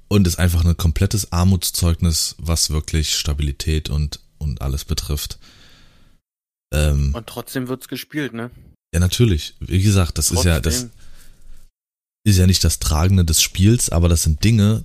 [0.07, 5.39] Und ist einfach ein komplettes Armutszeugnis, was wirklich Stabilität und, und alles betrifft.
[6.73, 8.51] Ähm, Und trotzdem wird's gespielt, ne?
[8.93, 9.55] ja, natürlich.
[9.59, 10.91] Wie gesagt, das ist ja, das Trotzdem.
[12.23, 14.83] ist ja nicht das Tragende des Spiels, aber das sind Dinge,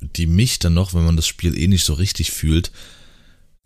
[0.00, 2.72] die mich dann noch, wenn man das Spiel eh nicht so richtig fühlt,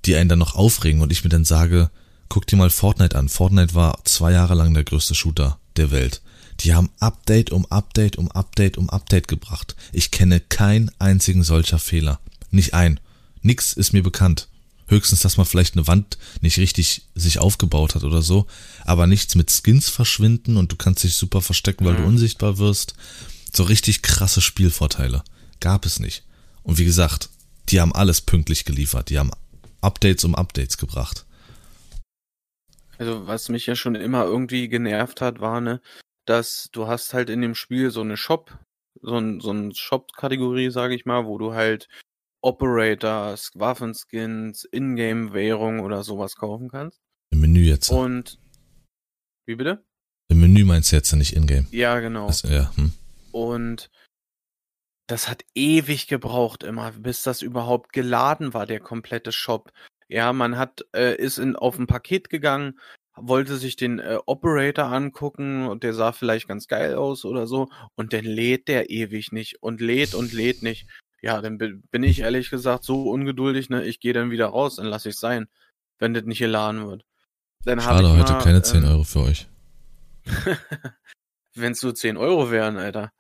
[0.05, 1.91] die einen dann noch aufregen und ich mir dann sage,
[2.29, 3.29] guck dir mal Fortnite an.
[3.29, 6.21] Fortnite war zwei Jahre lang der größte Shooter der Welt.
[6.61, 9.77] Die haben Update um Update um Update um Update gebracht.
[9.93, 12.21] Ich kenne keinen einzigen solcher Fehler.
[12.51, 12.99] Nicht ein.
[13.43, 14.49] Nix ist mir bekannt.
[14.89, 18.47] Höchstens, dass man vielleicht eine Wand nicht richtig sich aufgebaut hat oder so.
[18.85, 22.09] Aber nichts mit Skins verschwinden und du kannst dich super verstecken, weil du Mhm.
[22.09, 22.95] unsichtbar wirst.
[23.53, 25.23] So richtig krasse Spielvorteile.
[25.61, 26.25] Gab es nicht.
[26.63, 27.29] Und wie gesagt,
[27.69, 29.11] die haben alles pünktlich geliefert.
[29.11, 29.31] Die haben
[29.81, 31.25] Updates um Updates gebracht.
[32.99, 35.81] Also was mich ja schon immer irgendwie genervt hat, war, ne,
[36.29, 38.59] dass du hast halt in dem Spiel so eine Shop,
[39.01, 41.89] so ein, so ein Shop-Kategorie, sage ich mal, wo du halt
[42.43, 47.01] Operators, Waffenskins, Ingame-Währung oder sowas kaufen kannst.
[47.31, 47.91] Im Menü jetzt.
[47.91, 48.39] Und
[49.47, 49.85] wie bitte?
[50.31, 51.67] Im Menü meinst du jetzt nicht in-game.
[51.71, 52.27] Ja, genau.
[52.27, 52.93] Also, ja, hm.
[53.33, 53.91] Und
[55.07, 59.73] das hat ewig gebraucht immer, bis das überhaupt geladen war, der komplette Shop.
[60.09, 62.79] Ja, man hat, äh, ist in, auf ein Paket gegangen,
[63.23, 67.69] wollte sich den äh, Operator angucken und der sah vielleicht ganz geil aus oder so
[67.95, 70.87] und dann lädt der ewig nicht und lädt und lädt nicht.
[71.21, 74.77] Ja, dann bi- bin ich ehrlich gesagt so ungeduldig, ne, ich gehe dann wieder raus,
[74.77, 75.49] dann lasse ich sein,
[75.99, 77.05] wenn das nicht geladen wird.
[77.65, 79.49] Dann Schade, ich heute mal, keine 10 ähm, Euro für euch.
[81.55, 83.13] wenn es nur 10 Euro wären, Alter.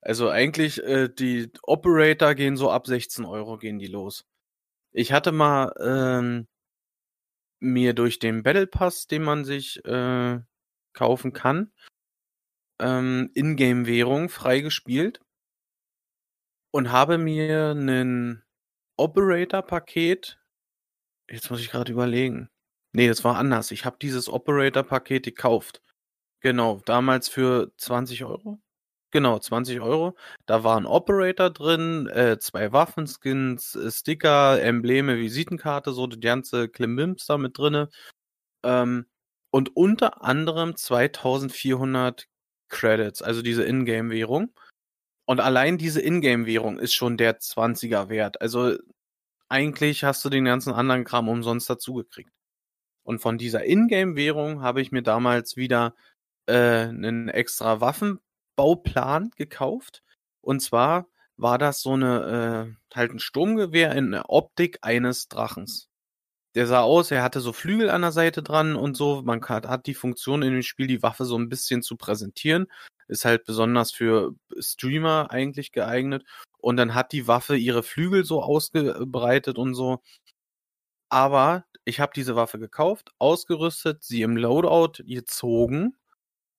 [0.00, 4.24] Also eigentlich, äh, die Operator gehen so ab 16 Euro gehen die los.
[4.92, 6.46] Ich hatte mal ähm,
[7.64, 10.40] mir durch den Battle Pass, den man sich äh,
[10.92, 11.72] kaufen kann,
[12.80, 15.20] ähm, Ingame-Währung freigespielt
[16.72, 18.44] und habe mir einen
[18.96, 20.40] Operator-Paket,
[21.30, 22.50] jetzt muss ich gerade überlegen.
[22.92, 23.70] Nee, das war anders.
[23.72, 25.82] Ich habe dieses Operator-Paket gekauft.
[26.40, 28.60] Genau, damals für 20 Euro.
[29.14, 30.16] Genau, 20 Euro.
[30.44, 36.68] Da war ein Operator drin, äh, zwei Waffenskins, äh, Sticker, Embleme, Visitenkarte, so die ganze
[36.68, 37.90] Klimbims da mit drinne.
[38.64, 39.06] Ähm,
[39.52, 42.26] und unter anderem 2400
[42.68, 44.52] Credits, also diese Ingame-Währung.
[45.26, 48.40] Und allein diese Ingame-Währung ist schon der 20er wert.
[48.40, 48.76] Also
[49.48, 52.32] eigentlich hast du den ganzen anderen Kram umsonst dazugekriegt.
[53.04, 55.94] Und von dieser Ingame-Währung habe ich mir damals wieder
[56.46, 56.54] äh,
[56.88, 57.80] einen extra
[58.56, 60.02] Waffenbauplan gekauft.
[60.40, 65.88] Und zwar war das so eine, äh, halt ein Sturmgewehr in der Optik eines Drachens.
[66.54, 69.22] Der sah aus, er hatte so Flügel an der Seite dran und so.
[69.22, 72.68] Man hat, hat die Funktion in dem Spiel, die Waffe so ein bisschen zu präsentieren.
[73.08, 76.24] Ist halt besonders für Streamer eigentlich geeignet.
[76.58, 80.00] Und dann hat die Waffe ihre Flügel so ausgebreitet und so.
[81.08, 85.96] Aber ich habe diese Waffe gekauft, ausgerüstet, sie im Loadout gezogen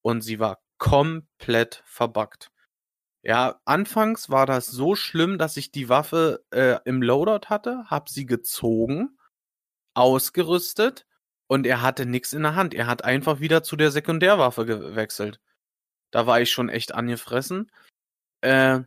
[0.02, 2.52] und sie war komplett verbuggt.
[3.24, 8.08] Ja, anfangs war das so schlimm, dass ich die Waffe äh, im Loadout hatte, hab
[8.08, 9.18] sie gezogen,
[9.96, 11.08] ausgerüstet
[11.48, 12.76] und er hatte nichts in der Hand.
[12.76, 15.40] Er hat einfach wieder zu der Sekundärwaffe gewechselt.
[16.12, 17.72] Da war ich schon echt angefressen.
[18.42, 18.82] Äh,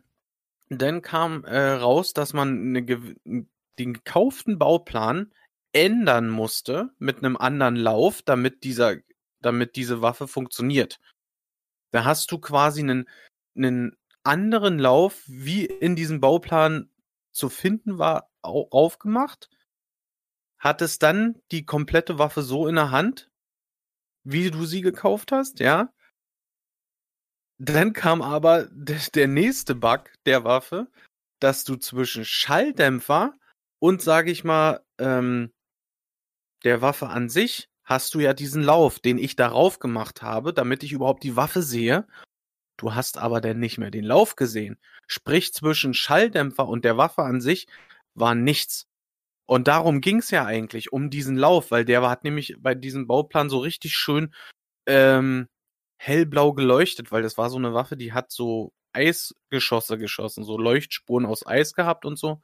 [0.69, 2.85] dann kam äh, raus, dass man eine,
[3.77, 5.33] den gekauften Bauplan
[5.73, 8.95] ändern musste mit einem anderen Lauf, damit dieser,
[9.41, 11.01] damit diese Waffe funktioniert.
[11.91, 13.09] Da hast du quasi einen,
[13.55, 16.89] einen anderen Lauf, wie in diesem Bauplan
[17.31, 19.49] zu finden war, aufgemacht,
[20.57, 23.31] hat es dann die komplette Waffe so in der Hand,
[24.23, 25.93] wie du sie gekauft hast, ja.
[27.57, 30.87] Dann kam aber der nächste Bug der Waffe,
[31.39, 33.33] dass du zwischen Schalldämpfer
[33.79, 35.53] und, sag ich mal, ähm,
[36.63, 40.83] der Waffe an sich hast du ja diesen Lauf, den ich darauf gemacht habe, damit
[40.83, 42.05] ich überhaupt die Waffe sehe.
[42.77, 44.77] Du hast aber dann nicht mehr den Lauf gesehen.
[45.07, 47.67] Sprich, zwischen Schalldämpfer und der Waffe an sich
[48.13, 48.85] war nichts.
[49.47, 53.49] Und darum ging's ja eigentlich, um diesen Lauf, weil der hat nämlich bei diesem Bauplan
[53.49, 54.35] so richtig schön
[54.85, 55.47] ähm,
[55.97, 61.25] hellblau geleuchtet, weil das war so eine Waffe, die hat so Eisgeschosse geschossen, so Leuchtspuren
[61.25, 62.41] aus Eis gehabt und so.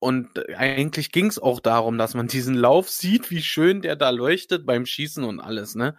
[0.00, 4.64] Und eigentlich ging's auch darum, dass man diesen Lauf sieht, wie schön der da leuchtet
[4.64, 5.96] beim Schießen und alles, ne?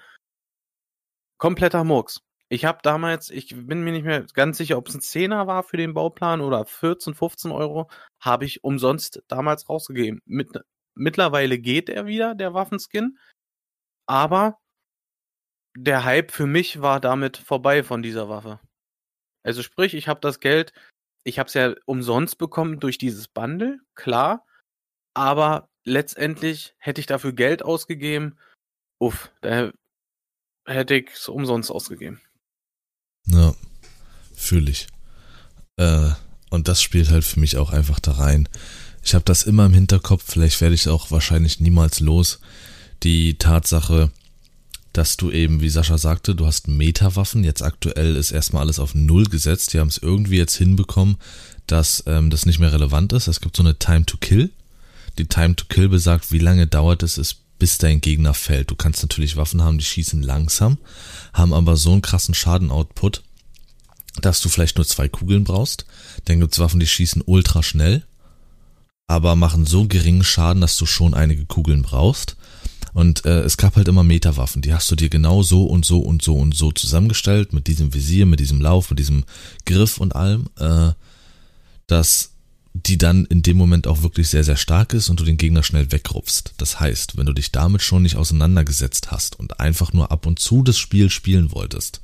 [1.37, 2.21] Kompletter Murks.
[2.49, 5.63] Ich habe damals, ich bin mir nicht mehr ganz sicher, ob es ein Zehner war
[5.63, 10.21] für den Bauplan oder 14, 15 Euro, habe ich umsonst damals rausgegeben.
[10.25, 10.49] Mit,
[10.95, 13.17] mittlerweile geht er wieder, der Waffenskin.
[14.07, 14.57] Aber
[15.77, 18.59] der Hype für mich war damit vorbei von dieser Waffe.
[19.43, 20.73] Also sprich, ich habe das Geld,
[21.23, 24.45] ich habe es ja umsonst bekommen durch dieses Bundle, klar.
[25.13, 28.37] Aber letztendlich hätte ich dafür Geld ausgegeben.
[28.99, 29.71] Uff, da
[30.65, 32.21] hätte ich es umsonst ausgegeben.
[33.27, 33.53] Ja,
[34.35, 34.87] fühle ich.
[35.77, 36.11] Äh,
[36.49, 38.47] und das spielt halt für mich auch einfach da rein.
[39.03, 42.39] Ich habe das immer im Hinterkopf, vielleicht werde ich auch wahrscheinlich niemals los.
[43.03, 44.11] Die Tatsache,
[44.93, 47.43] dass du eben, wie Sascha sagte, du hast Meta-Waffen.
[47.43, 49.73] Jetzt aktuell ist erstmal alles auf Null gesetzt.
[49.73, 51.17] Die haben es irgendwie jetzt hinbekommen,
[51.67, 53.27] dass ähm, das nicht mehr relevant ist.
[53.27, 54.51] Es gibt so eine Time to Kill.
[55.17, 57.17] Die Time to Kill besagt, wie lange dauert es,
[57.61, 58.71] bis dein Gegner fällt.
[58.71, 60.77] Du kannst natürlich Waffen haben, die schießen langsam,
[61.31, 63.21] haben aber so einen krassen Schaden-Output,
[64.19, 65.85] dass du vielleicht nur zwei Kugeln brauchst.
[66.25, 68.03] Dann gibt's Waffen, die schießen ultra schnell,
[69.05, 72.35] aber machen so geringen Schaden, dass du schon einige Kugeln brauchst.
[72.93, 75.99] Und äh, es gab halt immer Meta-Waffen, die hast du dir genau so und so
[75.99, 79.23] und so und so zusammengestellt, mit diesem Visier, mit diesem Lauf, mit diesem
[79.65, 80.91] Griff und allem, äh,
[81.87, 82.31] dass
[82.73, 85.63] die dann in dem Moment auch wirklich sehr, sehr stark ist und du den Gegner
[85.63, 86.53] schnell wegrupfst.
[86.57, 90.39] Das heißt, wenn du dich damit schon nicht auseinandergesetzt hast und einfach nur ab und
[90.39, 92.01] zu das Spiel spielen wolltest,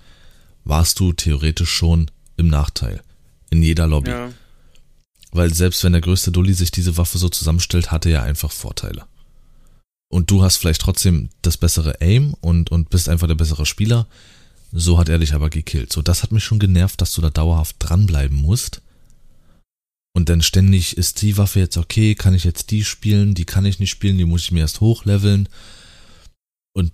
[0.65, 3.01] warst du theoretisch schon im Nachteil.
[3.49, 4.11] In jeder Lobby.
[4.11, 4.29] Ja.
[5.31, 9.05] Weil selbst wenn der größte Dulli sich diese Waffe so zusammenstellt, hatte er einfach Vorteile.
[10.09, 14.07] Und du hast vielleicht trotzdem das bessere Aim und, und bist einfach der bessere Spieler.
[14.71, 15.91] So hat er dich aber gekillt.
[15.91, 18.81] So, das hat mich schon genervt, dass du da dauerhaft dranbleiben musst
[20.17, 23.65] und dann ständig ist die Waffe jetzt okay, kann ich jetzt die spielen, die kann
[23.65, 25.47] ich nicht spielen, die muss ich mir erst hochleveln.
[26.73, 26.91] Und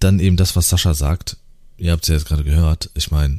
[0.00, 1.36] dann eben das, was Sascha sagt,
[1.76, 3.38] ihr habt es ja jetzt gerade gehört, ich meine,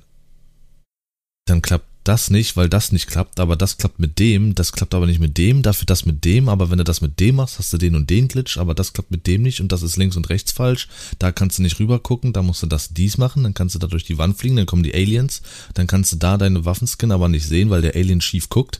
[1.43, 4.93] dann klappt das nicht, weil das nicht klappt, aber das klappt mit dem, das klappt
[4.93, 7.59] aber nicht mit dem, dafür das mit dem, aber wenn du das mit dem machst,
[7.59, 9.97] hast du den und den Glitch, aber das klappt mit dem nicht und das ist
[9.97, 10.87] links und rechts falsch,
[11.19, 13.79] da kannst du nicht rüber gucken, da musst du das dies machen, dann kannst du
[13.79, 15.41] da durch die Wand fliegen, dann kommen die Aliens,
[15.73, 18.79] dann kannst du da deine Waffenskin aber nicht sehen, weil der Alien schief guckt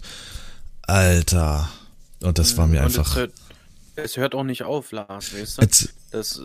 [0.87, 1.69] Alter.
[2.21, 3.11] Und das war mir und einfach.
[3.11, 3.33] Es hört,
[3.95, 5.87] es hört, auch nicht auf, Lars, weißt du?
[6.11, 6.41] Das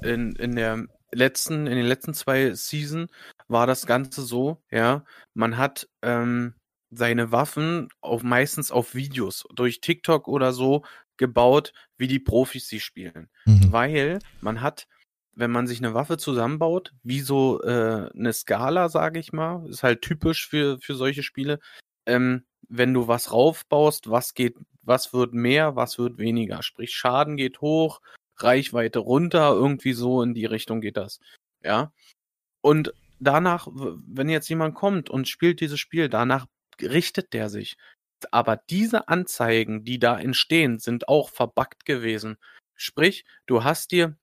[0.00, 3.08] in, in der letzten, in den letzten zwei Season
[3.52, 6.54] war das Ganze so, ja, man hat ähm,
[6.90, 10.84] seine Waffen auf meistens auf Videos durch TikTok oder so
[11.16, 13.30] gebaut, wie die Profis sie spielen.
[13.44, 13.72] Mhm.
[13.72, 14.88] Weil man hat,
[15.34, 19.82] wenn man sich eine Waffe zusammenbaut, wie so äh, eine Skala, sage ich mal, ist
[19.82, 21.60] halt typisch für, für solche Spiele,
[22.06, 26.62] ähm, wenn du was raufbaust, was geht was wird mehr, was wird weniger.
[26.62, 28.00] Sprich, Schaden geht hoch,
[28.36, 31.20] Reichweite runter, irgendwie so in die Richtung geht das.
[31.62, 31.92] Ja.
[32.60, 36.46] Und danach, wenn jetzt jemand kommt und spielt dieses Spiel, danach
[36.80, 37.76] richtet der sich.
[38.30, 42.36] Aber diese Anzeigen, die da entstehen, sind auch verbuggt gewesen.
[42.76, 44.16] Sprich, du hast dir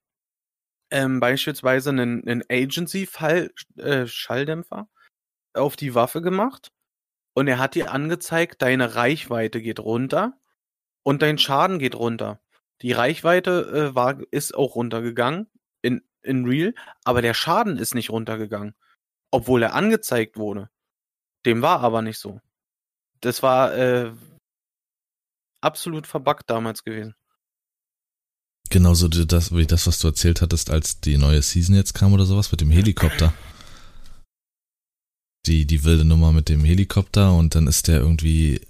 [0.90, 4.88] ähm, beispielsweise einen, einen Agency-Schalldämpfer
[5.54, 6.72] äh, auf die Waffe gemacht
[7.34, 10.38] und er hat dir angezeigt, deine Reichweite geht runter
[11.02, 12.40] und dein Schaden geht runter.
[12.82, 15.50] Die Reichweite äh, war, ist auch runtergegangen
[15.82, 18.74] in, in Real, aber der Schaden ist nicht runtergegangen,
[19.30, 20.70] obwohl er angezeigt wurde.
[21.46, 22.40] Dem war aber nicht so.
[23.20, 24.12] Das war äh,
[25.60, 27.14] absolut verbuggt damals gewesen.
[28.70, 32.24] Genauso das, wie das, was du erzählt hattest, als die neue Season jetzt kam oder
[32.24, 33.34] sowas mit dem Helikopter.
[35.46, 38.60] Die, die wilde Nummer mit dem Helikopter und dann ist der irgendwie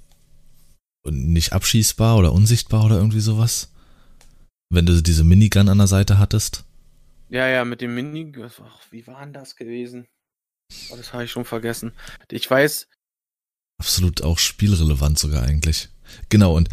[1.05, 3.73] nicht abschießbar oder unsichtbar oder irgendwie sowas.
[4.71, 6.65] Wenn du diese Minigun an der Seite hattest.
[7.29, 8.51] Ja, ja, mit dem Minigun.
[8.91, 10.07] Wie war denn das gewesen?
[10.91, 11.93] Oh, das habe ich schon vergessen.
[12.31, 12.89] Ich weiß.
[13.79, 15.89] Absolut auch spielrelevant sogar eigentlich.
[16.29, 16.69] Genau, und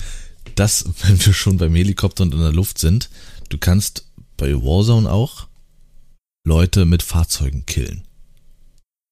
[0.55, 3.09] das, wenn wir schon beim Helikopter und in der Luft sind,
[3.49, 4.05] du kannst
[4.37, 5.47] bei Warzone auch
[6.45, 8.03] Leute mit Fahrzeugen killen.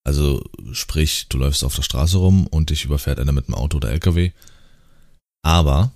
[0.06, 3.78] Also sprich, du läufst auf der Straße rum und dich überfährt einer mit einem Auto
[3.78, 4.32] oder LKW.
[5.42, 5.92] Aber,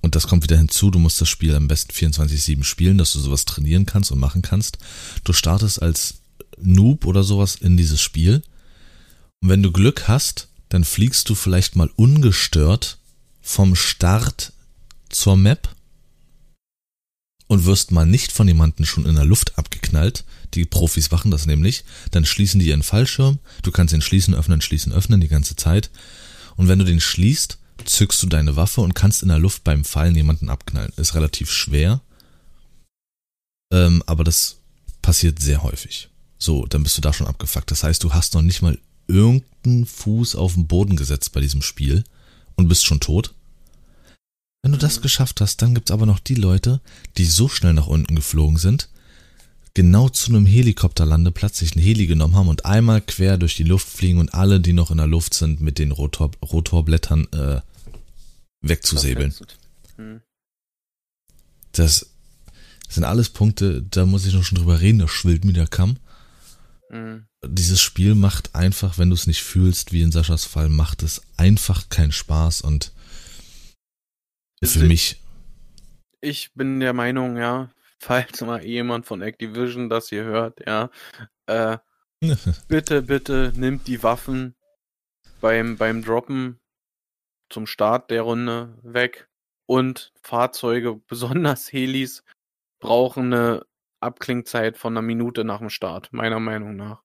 [0.00, 3.18] und das kommt wieder hinzu, du musst das Spiel am besten 24-7 spielen, dass du
[3.18, 4.78] sowas trainieren kannst und machen kannst.
[5.24, 6.20] Du startest als
[6.60, 8.42] Noob oder sowas in dieses Spiel.
[9.40, 12.98] Und wenn du Glück hast, dann fliegst du vielleicht mal ungestört
[13.40, 14.52] vom Start
[15.08, 15.68] zur Map
[17.46, 20.24] und wirst mal nicht von jemandem schon in der Luft abgeknallt.
[20.54, 21.84] Die Profis machen das nämlich.
[22.10, 23.38] Dann schließen die ihren Fallschirm.
[23.62, 25.90] Du kannst ihn schließen, öffnen, schließen, öffnen die ganze Zeit.
[26.56, 29.84] Und wenn du den schließt, zückst du deine Waffe und kannst in der Luft beim
[29.84, 30.92] Fallen jemanden abknallen.
[30.96, 32.00] Ist relativ schwer.
[33.72, 34.58] Ähm, aber das
[35.02, 36.08] passiert sehr häufig.
[36.38, 37.70] So, dann bist du da schon abgefuckt.
[37.70, 41.62] Das heißt, du hast noch nicht mal irgendeinen Fuß auf den Boden gesetzt bei diesem
[41.62, 42.04] Spiel
[42.56, 43.34] und bist schon tot.
[44.62, 45.02] Wenn du das mhm.
[45.02, 46.80] geschafft hast, dann gibt's aber noch die Leute,
[47.16, 48.88] die so schnell nach unten geflogen sind,
[49.74, 53.86] genau zu einem Helikopterlandeplatz sich ein Heli genommen haben und einmal quer durch die Luft
[53.86, 57.60] fliegen und alle, die noch in der Luft sind, mit den Rotor, Rotorblättern äh,
[58.62, 59.34] wegzusäbeln.
[59.96, 60.20] Mhm.
[61.72, 62.10] Das
[62.88, 65.98] sind alles Punkte, da muss ich noch schon drüber reden, das schwillt mir der Kamm.
[66.90, 67.26] Mhm.
[67.44, 71.22] Dieses Spiel macht einfach, wenn du es nicht fühlst, wie in Saschas Fall, macht es
[71.36, 72.92] einfach keinen Spaß und
[74.62, 75.20] für also mich.
[76.20, 80.90] Ich bin der Meinung, ja, falls mal jemand von Activision das hier hört, ja,
[81.46, 81.78] äh,
[82.68, 84.54] bitte, bitte nimmt die Waffen
[85.40, 86.60] beim, beim Droppen
[87.50, 89.28] zum Start der Runde weg
[89.66, 92.22] und Fahrzeuge, besonders Helis,
[92.80, 93.66] brauchen eine
[94.06, 97.02] Abklingzeit von einer Minute nach dem Start, meiner Meinung nach.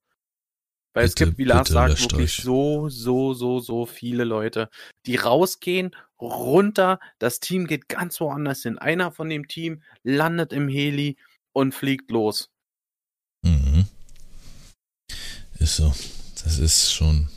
[0.94, 2.44] Weil bitte, es gibt, wie Lars sagt, wirklich euch.
[2.44, 4.70] so, so, so, so viele Leute,
[5.06, 8.78] die rausgehen, runter, das Team geht ganz woanders hin.
[8.78, 11.18] Einer von dem Team landet im Heli
[11.54, 12.50] und fliegt los.
[13.44, 13.86] Mhm.
[15.60, 15.94] Ist so.
[16.44, 17.30] Das ist schon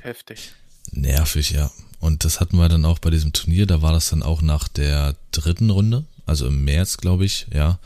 [0.00, 0.52] heftig.
[0.90, 1.70] Nervig, ja.
[2.00, 4.68] Und das hatten wir dann auch bei diesem Turnier, da war das dann auch nach
[4.68, 7.78] der dritten Runde, also im März, glaube ich, ja.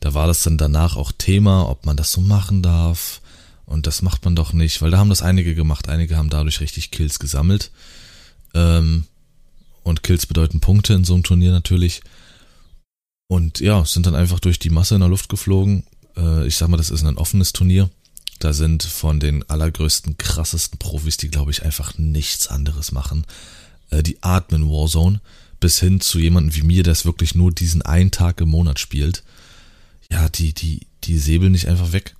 [0.00, 3.20] Da war das dann danach auch Thema, ob man das so machen darf
[3.70, 5.88] und das macht man doch nicht, weil da haben das einige gemacht.
[5.88, 7.70] Einige haben dadurch richtig Kills gesammelt.
[8.52, 9.04] Ähm,
[9.84, 12.02] und Kills bedeuten Punkte in so einem Turnier natürlich.
[13.28, 15.84] Und ja, sind dann einfach durch die Masse in der Luft geflogen.
[16.16, 17.88] Äh, ich sag mal, das ist ein offenes Turnier.
[18.40, 23.24] Da sind von den allergrößten, krassesten Profis, die, glaube ich, einfach nichts anderes machen.
[23.90, 25.20] Äh, die atmen Warzone.
[25.60, 28.80] Bis hin zu jemandem wie mir, der es wirklich nur diesen einen Tag im Monat
[28.80, 29.22] spielt.
[30.10, 32.14] Ja, die, die, die säbeln nicht einfach weg.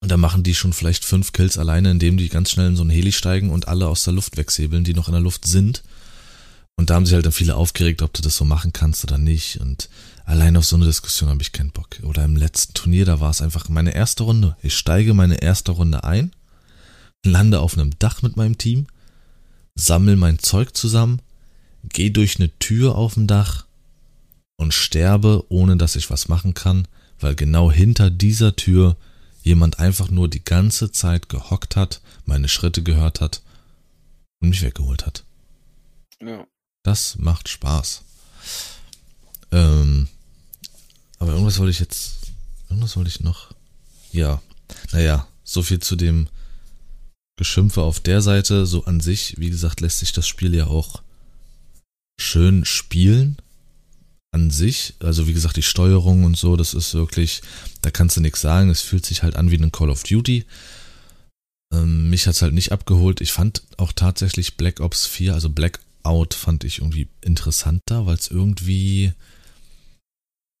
[0.00, 2.84] Und da machen die schon vielleicht fünf Kills alleine, indem die ganz schnell in so
[2.84, 5.82] ein Heli steigen und alle aus der Luft wegsäbeln, die noch in der Luft sind.
[6.76, 9.16] Und da haben sich halt dann viele aufgeregt, ob du das so machen kannst oder
[9.16, 9.60] nicht.
[9.60, 9.88] Und
[10.26, 11.98] allein auf so eine Diskussion habe ich keinen Bock.
[12.02, 14.56] Oder im letzten Turnier, da war es einfach meine erste Runde.
[14.62, 16.32] Ich steige meine erste Runde ein,
[17.24, 18.86] lande auf einem Dach mit meinem Team,
[19.74, 21.22] sammel mein Zeug zusammen,
[21.82, 23.65] gehe durch eine Tür auf dem Dach
[24.56, 26.88] und sterbe, ohne dass ich was machen kann,
[27.20, 28.96] weil genau hinter dieser Tür
[29.42, 33.42] jemand einfach nur die ganze Zeit gehockt hat, meine Schritte gehört hat
[34.40, 35.24] und mich weggeholt hat.
[36.20, 36.46] Ja.
[36.82, 38.02] Das macht Spaß.
[39.52, 40.08] Ähm,
[41.18, 42.32] aber irgendwas wollte ich jetzt,
[42.68, 43.54] irgendwas wollte ich noch.
[44.12, 44.42] Ja,
[44.92, 46.28] naja, so viel zu dem
[47.36, 48.66] Geschimpfe auf der Seite.
[48.66, 51.02] So an sich, wie gesagt, lässt sich das Spiel ja auch
[52.18, 53.36] schön spielen
[54.32, 54.94] an sich.
[55.00, 57.42] Also wie gesagt, die Steuerung und so, das ist wirklich,
[57.82, 58.70] da kannst du nichts sagen.
[58.70, 60.44] Es fühlt sich halt an wie ein Call of Duty.
[61.72, 63.20] Ähm, mich hat's halt nicht abgeholt.
[63.20, 68.28] Ich fand auch tatsächlich Black Ops 4, also Blackout fand ich irgendwie interessanter, weil es
[68.28, 69.12] irgendwie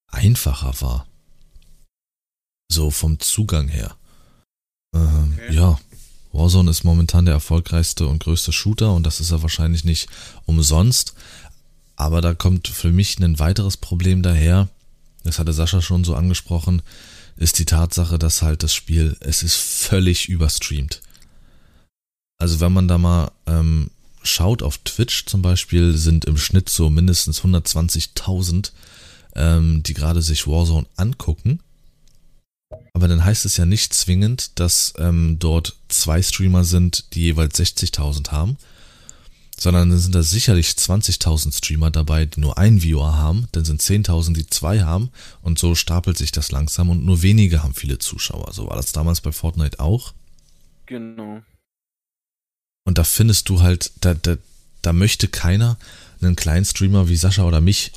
[0.08, 1.06] einfacher war.
[2.70, 3.96] So vom Zugang her.
[4.94, 5.54] Ähm, okay.
[5.54, 5.78] Ja,
[6.32, 10.08] Warzone ist momentan der erfolgreichste und größte Shooter und das ist er wahrscheinlich nicht
[10.44, 11.14] umsonst.
[11.96, 14.68] Aber da kommt für mich ein weiteres Problem daher,
[15.24, 16.82] das hatte Sascha schon so angesprochen,
[17.36, 21.02] ist die Tatsache, dass halt das Spiel, es ist völlig überstreamt.
[22.38, 23.90] Also wenn man da mal ähm,
[24.22, 28.72] schaut auf Twitch zum Beispiel, sind im Schnitt so mindestens 120.000,
[29.34, 31.60] ähm, die gerade sich Warzone angucken.
[32.92, 37.58] Aber dann heißt es ja nicht zwingend, dass ähm, dort zwei Streamer sind, die jeweils
[37.58, 38.56] 60.000 haben,
[39.58, 43.80] sondern dann sind da sicherlich 20.000 Streamer dabei, die nur einen Viewer haben, dann sind
[43.80, 47.98] 10.000, die zwei haben und so stapelt sich das langsam und nur wenige haben viele
[47.98, 48.52] Zuschauer.
[48.52, 50.12] So war das damals bei Fortnite auch.
[50.84, 51.40] Genau.
[52.84, 54.36] Und da findest du halt, da, da,
[54.82, 55.78] da möchte keiner
[56.20, 57.92] einen kleinen Streamer wie Sascha oder mich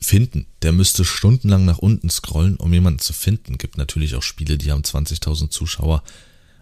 [0.00, 0.46] finden.
[0.62, 3.58] Der müsste stundenlang nach unten scrollen, um jemanden zu finden.
[3.58, 6.02] Gibt natürlich auch Spiele, die haben 20.000 Zuschauer,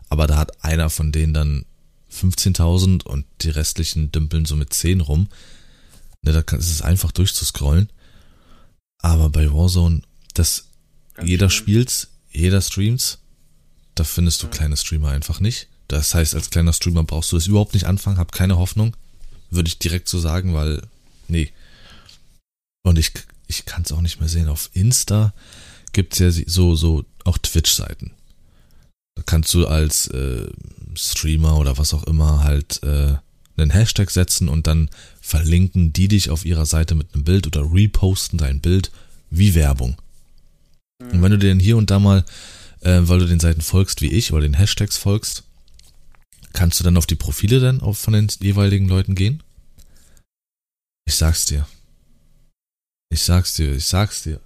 [0.08, 1.64] aber da hat einer von denen dann
[2.14, 5.28] 15.000 und die restlichen dümpeln so mit 10 rum.
[6.22, 7.90] Ne, da ist es einfach durchzuscrollen.
[8.98, 10.02] Aber bei Warzone,
[10.32, 10.68] das
[11.14, 11.58] Ganz jeder schön.
[11.58, 13.18] spielt's, jeder streamt's,
[13.94, 14.52] da findest du ja.
[14.52, 15.68] kleine Streamer einfach nicht.
[15.88, 18.96] Das heißt, als kleiner Streamer brauchst du es überhaupt nicht anfangen, hab keine Hoffnung.
[19.50, 20.82] Würde ich direkt so sagen, weil,
[21.28, 21.52] nee.
[22.82, 23.12] Und ich,
[23.46, 24.48] ich kann es auch nicht mehr sehen.
[24.48, 25.34] Auf Insta
[25.92, 28.12] gibt's ja so, so auch Twitch-Seiten.
[29.14, 30.48] Da kannst du als äh,
[30.96, 33.14] Streamer oder was auch immer halt äh,
[33.56, 34.90] einen Hashtag setzen und dann
[35.20, 38.90] verlinken die dich auf ihrer Seite mit einem Bild oder reposten dein Bild
[39.30, 39.96] wie Werbung.
[41.00, 42.24] Und wenn du dir dann hier und da mal,
[42.80, 45.44] äh, weil du den Seiten folgst wie ich oder den Hashtags folgst,
[46.52, 49.42] kannst du dann auf die Profile dann auf von den jeweiligen Leuten gehen?
[51.06, 51.66] Ich sag's dir.
[53.10, 54.40] Ich sag's dir, ich sag's dir.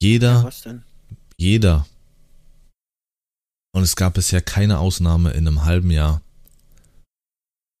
[0.00, 0.74] Jeder, ja,
[1.36, 1.86] jeder,
[3.72, 6.20] und es gab bisher keine Ausnahme in einem halben Jahr.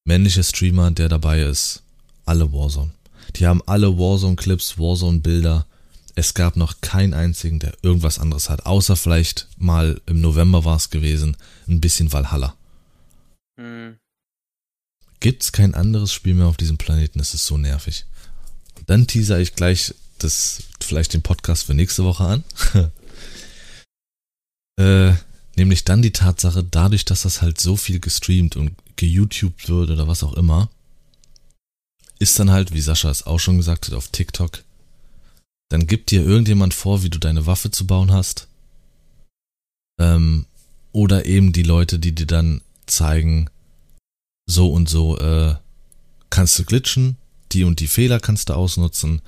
[0.04, 1.82] Männliche Streamer, der dabei ist,
[2.24, 2.90] alle Warzone.
[3.36, 5.66] Die haben alle Warzone-Clips, Warzone-Bilder.
[6.14, 10.76] Es gab noch keinen einzigen, der irgendwas anderes hat, außer vielleicht mal im November war
[10.76, 11.36] es gewesen,
[11.68, 12.54] ein bisschen Valhalla.
[13.58, 13.96] Hm.
[15.20, 18.06] Gibt's kein anderes Spiel mehr auf diesem Planeten, es ist so nervig.
[18.86, 22.44] Dann teaser ich gleich das, vielleicht den Podcast für nächste Woche an.
[24.78, 25.14] äh,
[25.56, 30.08] Nämlich dann die Tatsache, dadurch, dass das halt so viel gestreamt und geYouTubed wird oder
[30.08, 30.70] was auch immer,
[32.18, 34.62] ist dann halt, wie Sascha es auch schon gesagt hat, auf TikTok,
[35.68, 38.48] dann gibt dir irgendjemand vor, wie du deine Waffe zu bauen hast.
[39.98, 40.46] Ähm,
[40.92, 43.48] oder eben die Leute, die dir dann zeigen,
[44.46, 45.56] so und so äh,
[46.30, 47.16] kannst du glitschen,
[47.52, 49.22] die und die Fehler kannst du ausnutzen.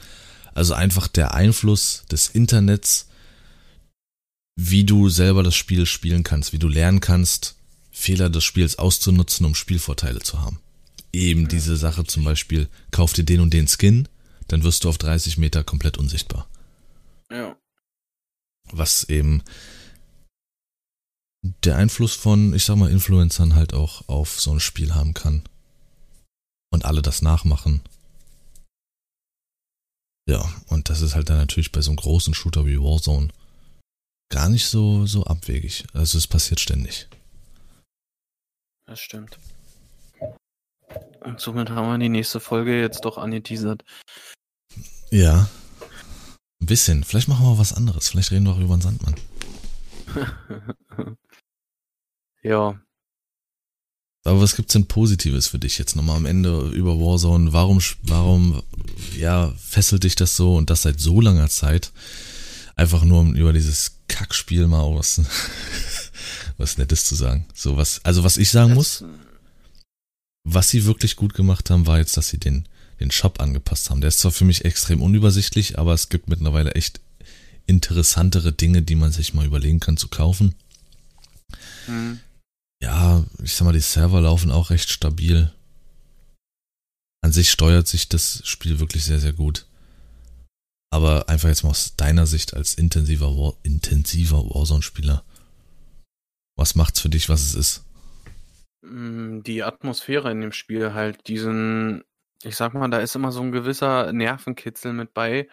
[0.55, 3.09] Also einfach der Einfluss des Internets
[4.57, 7.57] wie du selber das Spiel spielen kannst, wie du lernen kannst,
[7.91, 10.61] Fehler des Spiels auszunutzen, um Spielvorteile zu haben.
[11.13, 11.49] Eben ja.
[11.49, 14.09] diese Sache zum Beispiel, kauf dir den und den Skin,
[14.49, 16.49] dann wirst du auf 30 Meter komplett unsichtbar.
[17.31, 17.57] Ja.
[18.73, 19.43] Was eben
[21.43, 25.43] der Einfluss von, ich sag mal, Influencern halt auch auf so ein Spiel haben kann.
[26.71, 27.83] Und alle das nachmachen.
[30.27, 33.29] Ja, und das ist halt dann natürlich bei so einem großen Shooter wie Warzone
[34.35, 35.85] gar nicht so, so abwegig.
[35.93, 37.09] Also es passiert ständig.
[38.85, 39.39] Das stimmt.
[41.21, 43.85] Und somit haben wir die nächste Folge jetzt doch angeteasert.
[45.13, 45.49] Ja.
[46.61, 47.05] Ein bisschen.
[47.05, 48.09] Vielleicht machen wir was anderes.
[48.09, 49.15] Vielleicht reden wir auch über den Sandmann.
[52.43, 52.81] ja.
[54.25, 57.53] Aber was gibt's denn Positives für dich jetzt nochmal am Ende über Warzone?
[57.53, 58.65] Warum, warum,
[59.17, 61.93] ja, fesselt dich das so und das seit so langer Zeit?
[62.75, 65.21] Einfach nur um über dieses Kackspiel mal was,
[66.57, 67.47] was Nettes zu sagen.
[67.55, 69.05] So was, also was ich sagen muss,
[70.45, 72.67] was sie wirklich gut gemacht haben, war jetzt, dass sie den,
[73.01, 74.01] den Shop angepasst haben.
[74.01, 77.01] Der ist zwar für mich extrem unübersichtlich, aber es gibt mittlerweile echt
[77.67, 80.55] interessantere Dinge, die man sich mal überlegen kann zu kaufen.
[81.87, 82.21] Mhm.
[82.83, 85.51] Ja, ich sag mal, die Server laufen auch recht stabil.
[87.23, 89.65] An sich steuert sich das Spiel wirklich sehr, sehr gut.
[90.95, 95.25] Aber einfach jetzt mal aus deiner Sicht als intensiver, War, intensiver Warzone-Spieler.
[96.57, 97.85] Was macht's für dich, was es ist?
[98.83, 102.05] Mm, die Atmosphäre in dem Spiel halt, diesen
[102.45, 105.49] ich sag mal, da ist immer so ein gewisser Nervenkitzel mit bei.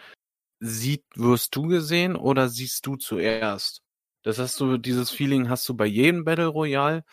[0.60, 3.82] Sieht, wirst du gesehen oder siehst du zuerst?
[4.24, 7.04] Das hast du, dieses Feeling hast du bei jedem Battle Royale,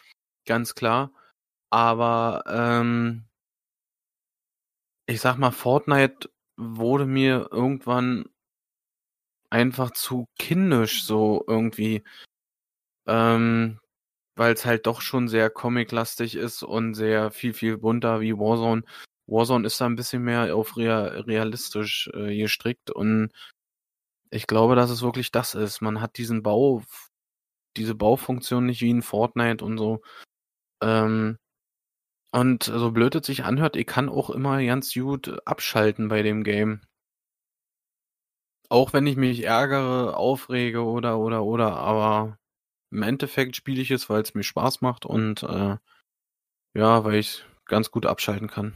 [0.46, 1.12] ganz klar.
[1.70, 3.24] Aber ähm,
[5.06, 8.26] ich sag mal, Fortnite wurde mir irgendwann
[9.50, 12.02] einfach zu kindisch so irgendwie.
[13.06, 13.78] Ähm,
[14.36, 18.82] weil es halt doch schon sehr comic-lastig ist und sehr viel, viel bunter wie Warzone.
[19.26, 23.32] Warzone ist da ein bisschen mehr auf real, realistisch äh, gestrickt und
[24.30, 25.80] ich glaube, dass es wirklich das ist.
[25.80, 26.82] Man hat diesen Bau,
[27.76, 30.02] diese Baufunktion nicht wie in Fortnite und so.
[30.82, 31.38] Ähm,
[32.30, 36.44] und so blöd es sich anhört, ich kann auch immer ganz gut abschalten bei dem
[36.44, 36.80] Game.
[38.68, 42.38] Auch wenn ich mich ärgere, aufrege oder, oder, oder, aber
[42.90, 45.76] im Endeffekt spiele ich es, weil es mir Spaß macht und äh,
[46.74, 48.74] ja, weil ich ganz gut abschalten kann.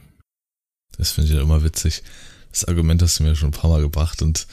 [0.97, 2.03] Das finde ich ja immer witzig.
[2.49, 4.47] Das Argument hast du mir schon ein paar Mal gebracht und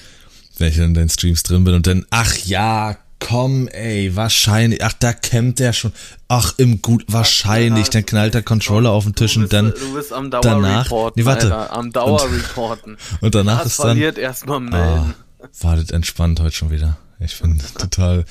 [0.59, 4.83] wenn ich dann in deinen Streams drin bin und dann, ach ja, komm, ey, wahrscheinlich,
[4.83, 5.93] ach, da kämmt der schon,
[6.29, 9.95] ach, im Gut, wahrscheinlich, dann knallt der Controller auf den Tisch bist, und dann, du
[9.95, 11.57] bist am Dauer danach, reporten, nee, warte.
[11.57, 12.97] Alter, am Dauer reporten.
[13.21, 15.14] und danach das ist dann, verliert erstmal melden.
[15.39, 16.99] oh, wartet entspannt heute schon wieder.
[17.21, 18.25] Ich bin total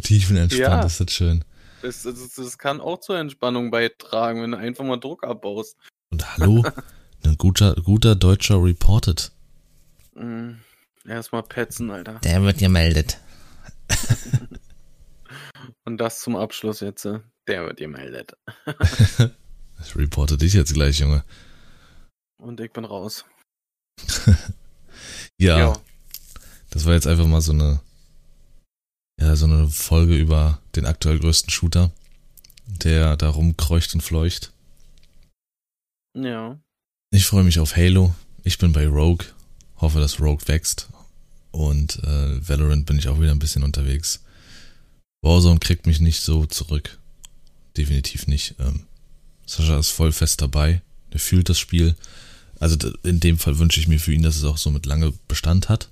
[0.00, 0.82] tiefenentspannt, Ja.
[0.82, 1.44] das ist schön.
[1.82, 5.76] Das, das, das kann auch zur Entspannung beitragen, wenn du einfach mal Druck abbaust.
[6.10, 6.64] Und hallo,
[7.24, 9.32] ein guter, guter deutscher reported.
[10.14, 10.58] Mhm.
[11.06, 12.20] Erstmal petzen, Alter.
[12.24, 13.18] Der wird gemeldet.
[15.84, 17.04] Und das zum Abschluss jetzt.
[17.04, 18.36] äh, Der wird gemeldet.
[19.84, 21.24] Ich reporte dich jetzt gleich, Junge.
[22.40, 23.24] Und ich bin raus.
[25.38, 25.72] Ja, Jo.
[26.70, 27.80] das war jetzt einfach mal so eine,
[29.20, 31.90] ja, so eine Folge über den aktuell größten Shooter,
[32.66, 34.52] der da rumkreucht und fleucht.
[36.16, 36.56] Ja.
[37.10, 38.14] Ich freue mich auf Halo.
[38.44, 39.26] Ich bin bei Rogue.
[39.78, 40.88] Hoffe, dass Rogue wächst.
[41.54, 44.24] Und äh, Valorant bin ich auch wieder ein bisschen unterwegs.
[45.22, 46.98] Warzone kriegt mich nicht so zurück.
[47.76, 48.56] Definitiv nicht.
[48.58, 48.86] Ähm,
[49.46, 50.82] Sascha ist voll fest dabei.
[51.12, 51.94] Der fühlt das Spiel.
[52.58, 55.12] Also in dem Fall wünsche ich mir für ihn, dass es auch so mit lange
[55.28, 55.90] Bestand hat.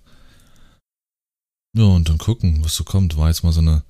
[1.76, 3.16] Ja, und dann gucken, was so kommt.
[3.16, 3.84] War jetzt mal so eine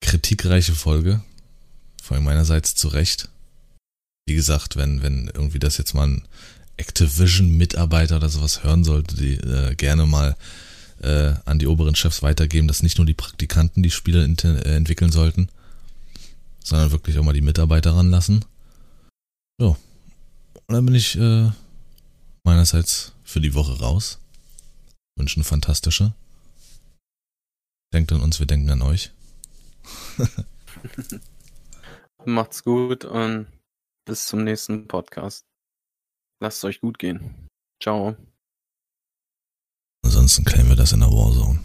[0.00, 1.22] kritikreiche Folge.
[2.02, 3.28] Vor allem meinerseits zu Recht.
[4.26, 6.28] Wie gesagt, wenn, wenn irgendwie das jetzt mal ein
[6.78, 10.36] Activision-Mitarbeiter oder sowas hören sollte, die äh, gerne mal
[11.04, 14.76] äh, an die oberen Chefs weitergeben, dass nicht nur die Praktikanten die Spiele ent äh,
[14.76, 15.48] entwickeln sollten,
[16.62, 18.44] sondern wirklich auch mal die Mitarbeiter ranlassen.
[19.58, 19.76] So.
[20.66, 21.50] Und dann bin ich äh,
[22.42, 24.18] meinerseits für die Woche raus.
[25.16, 26.14] Wünsche eine fantastische.
[27.92, 29.12] Denkt an uns, wir denken an euch.
[32.24, 33.46] Macht's gut und
[34.06, 35.44] bis zum nächsten Podcast.
[36.40, 37.48] Lasst es euch gut gehen.
[37.80, 38.16] Ciao.
[40.04, 41.60] Ansonsten klären wir das in der Warzone.